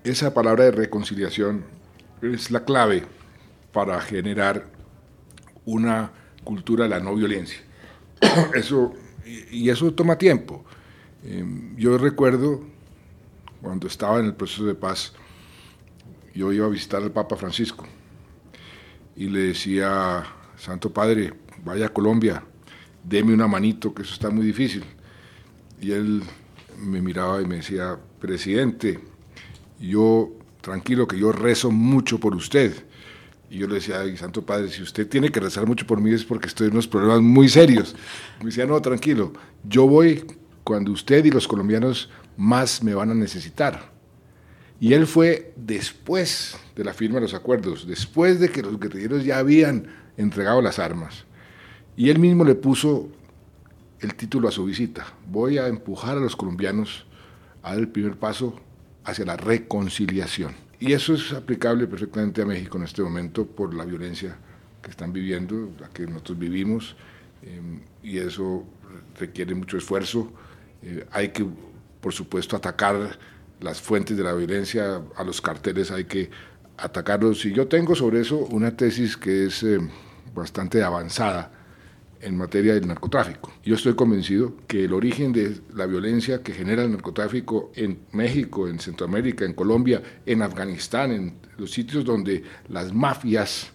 [0.03, 1.63] esa palabra de reconciliación
[2.21, 3.03] es la clave
[3.71, 4.67] para generar
[5.65, 6.11] una
[6.43, 7.59] cultura de la no violencia.
[8.55, 8.93] Eso,
[9.51, 10.65] y eso toma tiempo.
[11.23, 12.63] Em, yo recuerdo
[13.61, 15.13] cuando estaba en el proceso de paz,
[16.33, 17.85] yo iba a visitar al Papa Francisco
[19.15, 20.23] y le decía,
[20.57, 21.33] Santo Padre,
[21.63, 22.43] vaya a Colombia,
[23.03, 24.83] deme una manito, que eso está muy difícil.
[25.81, 26.23] Y él
[26.79, 28.99] me miraba y me decía, presidente,
[29.79, 32.73] yo, tranquilo, que yo rezo mucho por usted.
[33.49, 36.13] Y yo le decía, Ay, Santo Padre, si usted tiene que rezar mucho por mí
[36.13, 37.95] es porque estoy en unos problemas muy serios.
[38.39, 40.23] Me decía, no, tranquilo, yo voy
[40.63, 43.91] cuando usted y los colombianos más me van a necesitar.
[44.79, 49.25] Y él fue después de la firma de los acuerdos, después de que los guerrilleros
[49.25, 51.25] ya habían entregado las armas.
[51.97, 53.09] Y él mismo le puso
[54.01, 55.05] el título a su visita.
[55.27, 57.05] Voy a empujar a los colombianos
[57.61, 58.59] a dar el primer paso
[59.03, 60.55] hacia la reconciliación.
[60.79, 64.37] Y eso es aplicable perfectamente a México en este momento por la violencia
[64.81, 66.95] que están viviendo, la que nosotros vivimos,
[67.41, 67.61] eh,
[68.01, 68.63] y eso
[69.19, 70.31] requiere mucho esfuerzo.
[70.81, 71.45] Eh, hay que,
[71.99, 73.19] por supuesto, atacar
[73.59, 76.29] las fuentes de la violencia, a los carteles hay que
[76.77, 77.45] atacarlos.
[77.45, 79.79] Y yo tengo sobre eso una tesis que es eh,
[80.33, 81.58] bastante avanzada
[82.21, 83.51] en materia del narcotráfico.
[83.63, 88.67] Yo estoy convencido que el origen de la violencia que genera el narcotráfico en México,
[88.67, 93.71] en Centroamérica, en Colombia, en Afganistán, en los sitios donde las mafias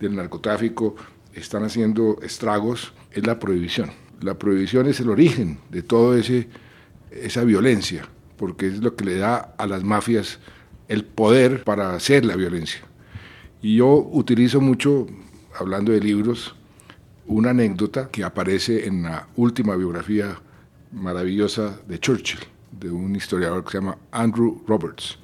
[0.00, 0.96] del narcotráfico
[1.34, 3.90] están haciendo estragos, es la prohibición.
[4.20, 9.54] La prohibición es el origen de toda esa violencia, porque es lo que le da
[9.58, 10.38] a las mafias
[10.88, 12.80] el poder para hacer la violencia.
[13.60, 15.06] Y yo utilizo mucho,
[15.58, 16.54] hablando de libros,
[17.32, 20.38] una anécdota que aparece en la última biografía
[20.92, 22.40] maravillosa de Churchill,
[22.72, 25.18] de un historiador que se llama Andrew Roberts.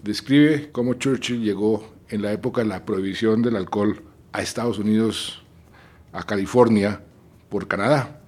[0.00, 4.00] Describe cómo Churchill llegó en la época de la prohibición del alcohol
[4.32, 5.42] a Estados Unidos,
[6.12, 7.02] a California,
[7.48, 8.22] por Canadá.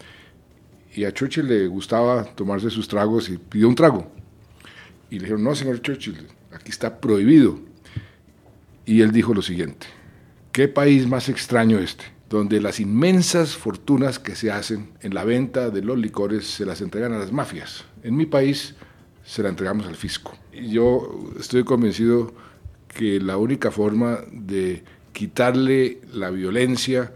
[0.93, 4.11] Y a Churchill le gustaba tomarse sus tragos y pidió un trago.
[5.09, 7.61] Y le dijeron, no, señor Churchill, aquí está prohibido.
[8.85, 9.87] Y él dijo lo siguiente,
[10.51, 12.05] ¿qué país más extraño este?
[12.33, 16.81] Donde las inmensas fortunas que se hacen en la venta de los licores se las
[16.81, 17.85] entregan a las mafias.
[18.03, 18.75] En mi país
[19.23, 20.37] se la entregamos al fisco.
[20.51, 22.33] Yo estoy convencido
[22.89, 27.13] que la única forma de quitarle la violencia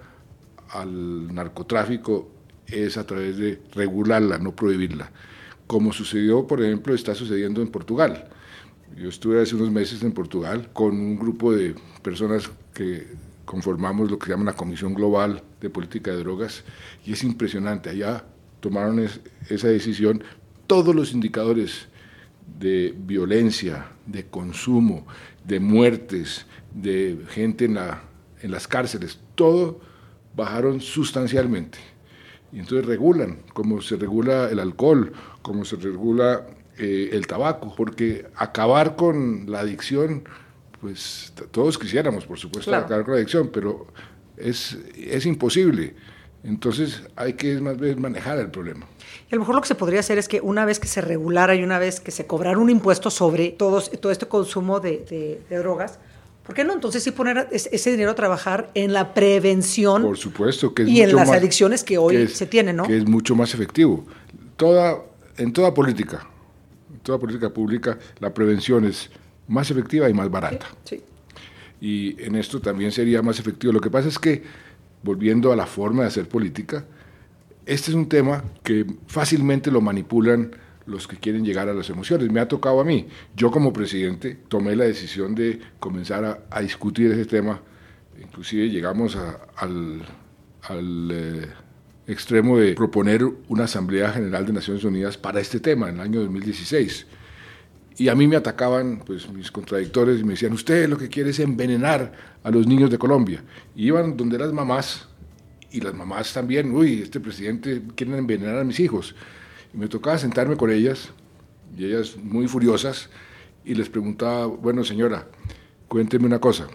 [0.68, 2.30] al narcotráfico
[2.66, 5.10] es a través de regularla, no prohibirla.
[5.66, 8.28] Como sucedió, por ejemplo, está sucediendo en Portugal.
[8.94, 13.06] Yo estuve hace unos meses en Portugal con un grupo de personas que
[13.46, 16.64] conformamos lo que se llama la Comisión Global de Política de Drogas
[17.06, 17.88] y es impresionante.
[17.88, 18.24] Allá
[18.60, 19.08] tomaron
[19.48, 20.22] esa decisión
[20.66, 21.88] todos los indicadores
[22.58, 25.06] de violencia, de consumo,
[25.44, 28.02] de muertes, de gente en, la,
[28.42, 29.80] en las cárceles, todo
[30.34, 31.78] bajaron sustancialmente.
[32.52, 36.46] Y entonces regulan, como se regula el alcohol, como se regula
[36.78, 40.24] eh, el tabaco, porque acabar con la adicción
[40.80, 43.86] pues todos quisiéramos, por supuesto, acabar con la adicción, pero
[44.36, 45.94] es, es imposible.
[46.44, 48.86] Entonces hay que más bien manejar el problema.
[49.28, 51.00] Y a lo mejor lo que se podría hacer es que una vez que se
[51.00, 55.42] regulara y una vez que se cobrara un impuesto sobre todos, todo este consumo de,
[55.50, 55.98] drogas,
[56.44, 60.02] ¿por qué no entonces sí poner ese dinero a trabajar en la prevención?
[60.02, 62.84] Por supuesto, que y en las adicciones que hoy se tienen, ¿no?
[62.84, 64.06] Que es mucho más efectivo.
[64.56, 65.02] Toda,
[65.38, 66.28] en toda política,
[66.92, 69.10] en toda política pública, la prevención es
[69.48, 70.66] más efectiva y más barata.
[70.84, 71.02] sí.
[71.80, 73.72] Y en esto también sería más efectivo.
[73.72, 74.42] Lo que pasa es que,
[75.02, 76.84] volviendo a la forma de hacer política,
[77.66, 80.52] este es un tema que fácilmente lo manipulan
[80.86, 82.30] los que quieren llegar a las emociones.
[82.30, 83.08] Me ha tocado a mí.
[83.34, 87.60] Yo como presidente tomé la decisión de comenzar a, discutir ese tema.
[88.22, 89.18] Inclusive llegamos
[89.56, 90.02] al,
[91.10, 91.46] eh,
[92.06, 96.20] extremo de proponer una Asamblea General de Naciones Unidas para este tema en el año
[96.20, 97.06] 2016.
[97.98, 101.30] Y a mí me atacaban pues, mis contradictores y me decían, usted lo que quiere
[101.30, 103.42] es envenenar a los niños de Colombia.
[103.74, 105.08] Y iban donde las mamás
[105.70, 109.14] y las mamás también, uy, este presidente quiere envenenar a mis hijos.
[109.72, 111.10] Y me tocaba sentarme con ellas,
[111.76, 113.10] y ellas muy furiosas,
[113.64, 115.26] y les preguntaba, bueno señora,
[115.88, 116.68] cuénteme una cosa,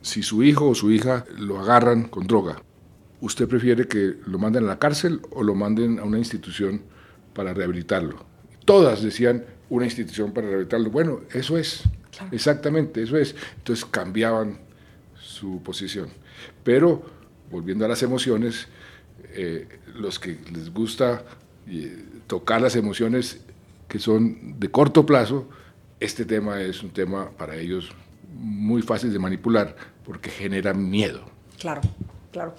[0.00, 2.60] si su hijo o su hija lo agarran con droga,
[3.20, 6.82] ¿usted prefiere que lo manden a la cárcel o lo manden a una institución
[7.34, 8.26] para rehabilitarlo?
[8.64, 10.90] Todas decían una institución para rehabilitarlo.
[10.90, 11.84] Bueno, eso es,
[12.32, 13.34] exactamente, eso es.
[13.56, 14.58] Entonces cambiaban
[15.20, 16.08] su posición.
[16.64, 17.02] Pero
[17.50, 18.68] volviendo a las emociones,
[19.34, 21.22] eh, los que les gusta
[21.66, 23.40] eh, tocar las emociones
[23.88, 25.48] que son de corto plazo,
[26.00, 27.90] este tema es un tema para ellos
[28.32, 31.24] muy fácil de manipular porque genera miedo.
[31.58, 31.80] Claro,
[32.30, 32.54] claro.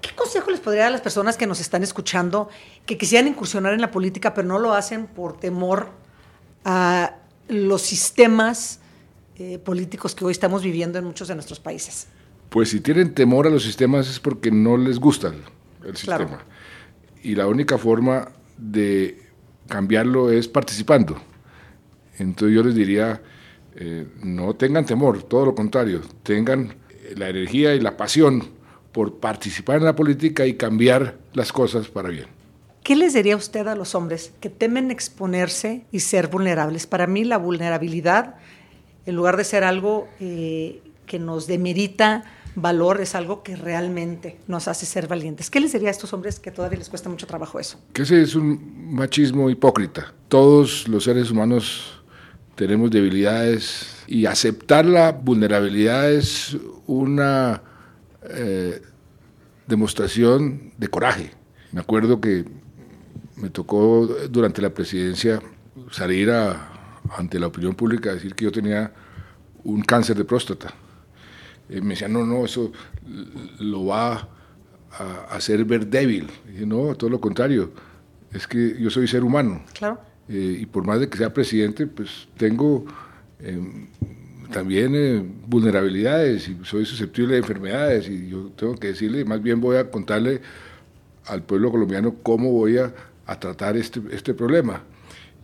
[0.00, 2.48] ¿Qué consejo les podría dar a las personas que nos están escuchando
[2.86, 5.90] que quisieran incursionar en la política pero no lo hacen por temor
[6.64, 7.16] a
[7.48, 8.80] los sistemas
[9.36, 12.06] eh, políticos que hoy estamos viviendo en muchos de nuestros países?
[12.48, 15.32] Pues si tienen temor a los sistemas es porque no les gusta
[15.84, 16.44] el, sistema.
[17.22, 19.22] Y la única forma de
[19.68, 21.20] cambiarlo es participando.
[22.18, 23.22] Entonces yo les diría,
[23.74, 26.74] eh, no tengan temor, todo lo contrario, tengan
[27.16, 28.44] la energía y la pasión
[28.92, 32.41] por participar en la política y cambiar las cosas para bien.
[32.82, 36.86] ¿Qué les diría usted a los hombres que temen exponerse y ser vulnerables?
[36.88, 38.34] Para mí la vulnerabilidad,
[39.06, 42.24] en lugar de ser algo eh, que nos demerita,
[42.56, 45.48] valor es algo que realmente nos hace ser valientes.
[45.48, 47.78] ¿Qué les diría a estos hombres que todavía les cuesta mucho trabajo eso?
[47.92, 50.12] Que ese es un machismo hipócrita.
[50.26, 52.02] Todos los seres humanos
[52.56, 56.56] tenemos debilidades y aceptar la vulnerabilidad es
[56.86, 57.62] una
[58.28, 58.82] eh,
[59.68, 61.30] demostración de coraje.
[61.70, 62.44] Me acuerdo que
[63.42, 65.42] me tocó durante la presidencia
[65.90, 66.30] salir
[67.16, 68.92] ante la opinión pública a decir que yo tenía
[69.64, 70.72] un cáncer de próstata
[71.68, 72.70] eh, me decían, no, no, eso
[73.60, 74.28] lo va
[74.90, 76.28] a hacer ver débil.
[76.46, 77.72] Y dije, no, todo lo contrario,
[78.32, 79.62] es que yo soy ser humano.
[79.72, 79.98] Claro.
[80.28, 82.84] Eh, y por más de que sea presidente, pues tengo
[83.40, 83.86] em,
[84.52, 89.60] también eh, vulnerabilidades y soy susceptible de enfermedades y yo tengo que decirle, más bien
[89.60, 90.42] voy a contarle
[91.26, 92.92] al pueblo colombiano cómo voy a,
[93.38, 94.82] tratar este, este problema.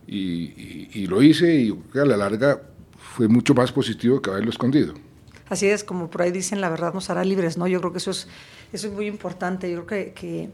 [0.07, 2.61] Y, y, lo hice y a la larga
[2.97, 4.95] fue mucho más positivo que haberlo escondido.
[5.49, 7.67] Así es, como por ahí dicen, la verdad nos hará libres, ¿no?
[7.67, 8.27] Yo creo que eso es,
[8.73, 9.69] eso es muy importante.
[9.71, 10.49] Yo creo que, que,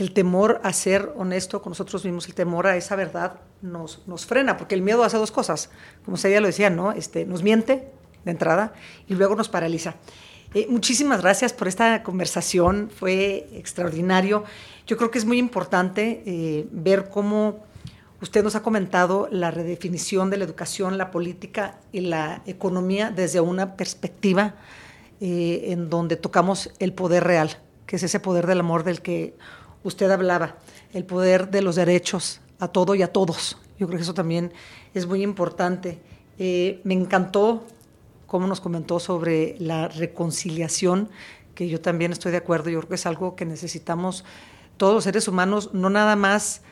[0.00, 4.24] el temor a ser honesto con nosotros mismos, el temor a esa verdad nos, nos
[4.24, 5.68] frena, porque el miedo hace dos cosas,
[6.06, 6.92] como usted ya lo decía, ¿no?
[6.92, 7.92] Este, nos miente
[8.24, 8.72] de entrada
[9.08, 9.96] y luego nos paraliza.
[10.52, 14.42] Eh, muchísimas gracias por esta conversación, fue extraordinario.
[14.84, 17.68] Yo creo que es muy importante eh, ver cómo
[18.22, 23.40] Usted nos ha comentado la redefinición de la educación, la política y la economía desde
[23.40, 24.56] una perspectiva
[25.22, 29.38] eh, en donde tocamos el poder real, que es ese poder del amor del que
[29.84, 30.56] usted hablaba,
[30.92, 33.56] el poder de los derechos a todo y a todos.
[33.78, 34.52] Yo creo que eso también
[34.92, 35.98] es muy importante.
[36.38, 37.64] Me encantó
[38.30, 41.08] cómo nos comentó sobre la reconciliación,
[41.56, 42.70] que yo también estoy de acuerdo.
[42.70, 44.24] Yo creo que es algo que necesitamos
[44.76, 46.62] todos los seres humanos, no nada más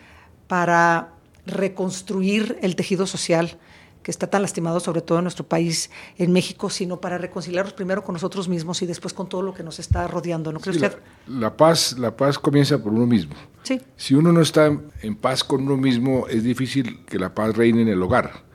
[0.46, 1.14] para
[1.46, 3.58] reconstruir el tejido social
[4.04, 8.04] que está tan lastimado, sobre todo en nuestro país, en México, sino para reconciliarnos primero
[8.04, 10.52] con nosotros mismos y después con todo lo que nos está rodeando.
[10.52, 10.96] ¿No cree usted?
[11.26, 13.34] La, paz, la paz comienza por uno mismo.
[13.64, 13.80] Sí.
[13.96, 14.66] Si uno no está
[15.02, 18.47] en paz con uno mismo, es difícil que la paz reine en el hogar.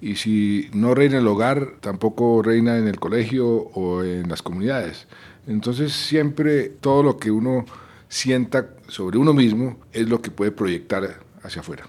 [0.00, 5.06] Y si no reina el hogar, tampoco reina en el colegio o en las comunidades.
[5.46, 7.64] Entonces siempre todo lo que uno
[8.08, 11.86] sienta sobre uno mismo es lo que puede proyectar hacia afuera.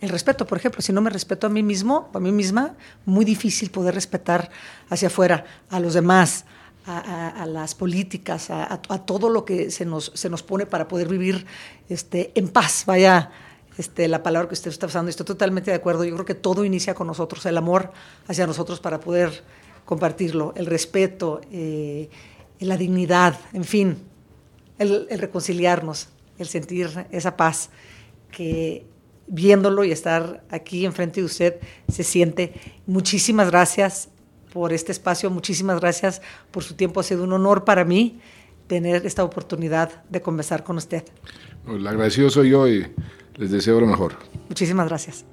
[0.00, 3.24] el respeto, por ejemplo, si no me respeto a mí mismo, a mí misma, muy
[3.24, 4.50] difícil poder respetar
[4.88, 6.44] hacia afuera a los demás,
[6.86, 11.44] a, las políticas, a, todo lo que se nos, se nos pone para poder vivir
[11.88, 12.84] este, en paz.
[12.86, 13.30] Vaya,
[13.78, 16.04] este, la palabra que usted está usando, estoy totalmente de acuerdo.
[16.04, 17.92] Yo creo que todo inicia con nosotros, el amor
[18.26, 19.42] hacia nosotros para poder
[19.84, 22.10] compartirlo, el respeto, eh,
[22.60, 23.96] la dignidad, en fin,
[24.78, 26.08] el, el reconciliarnos,
[26.38, 27.70] el sentir esa paz
[28.30, 28.84] que
[29.28, 32.52] viéndolo y estar aquí enfrente de usted se siente.
[32.86, 34.08] Muchísimas gracias
[34.52, 36.20] por este espacio, muchísimas gracias
[36.50, 37.00] por su tiempo.
[37.00, 38.20] Ha sido un honor para mí
[38.66, 41.04] tener esta oportunidad de conversar con usted.
[41.66, 42.86] El agradecido soy yo y
[43.38, 44.14] les deseo lo mejor.
[44.48, 45.24] Muchísimas gracias.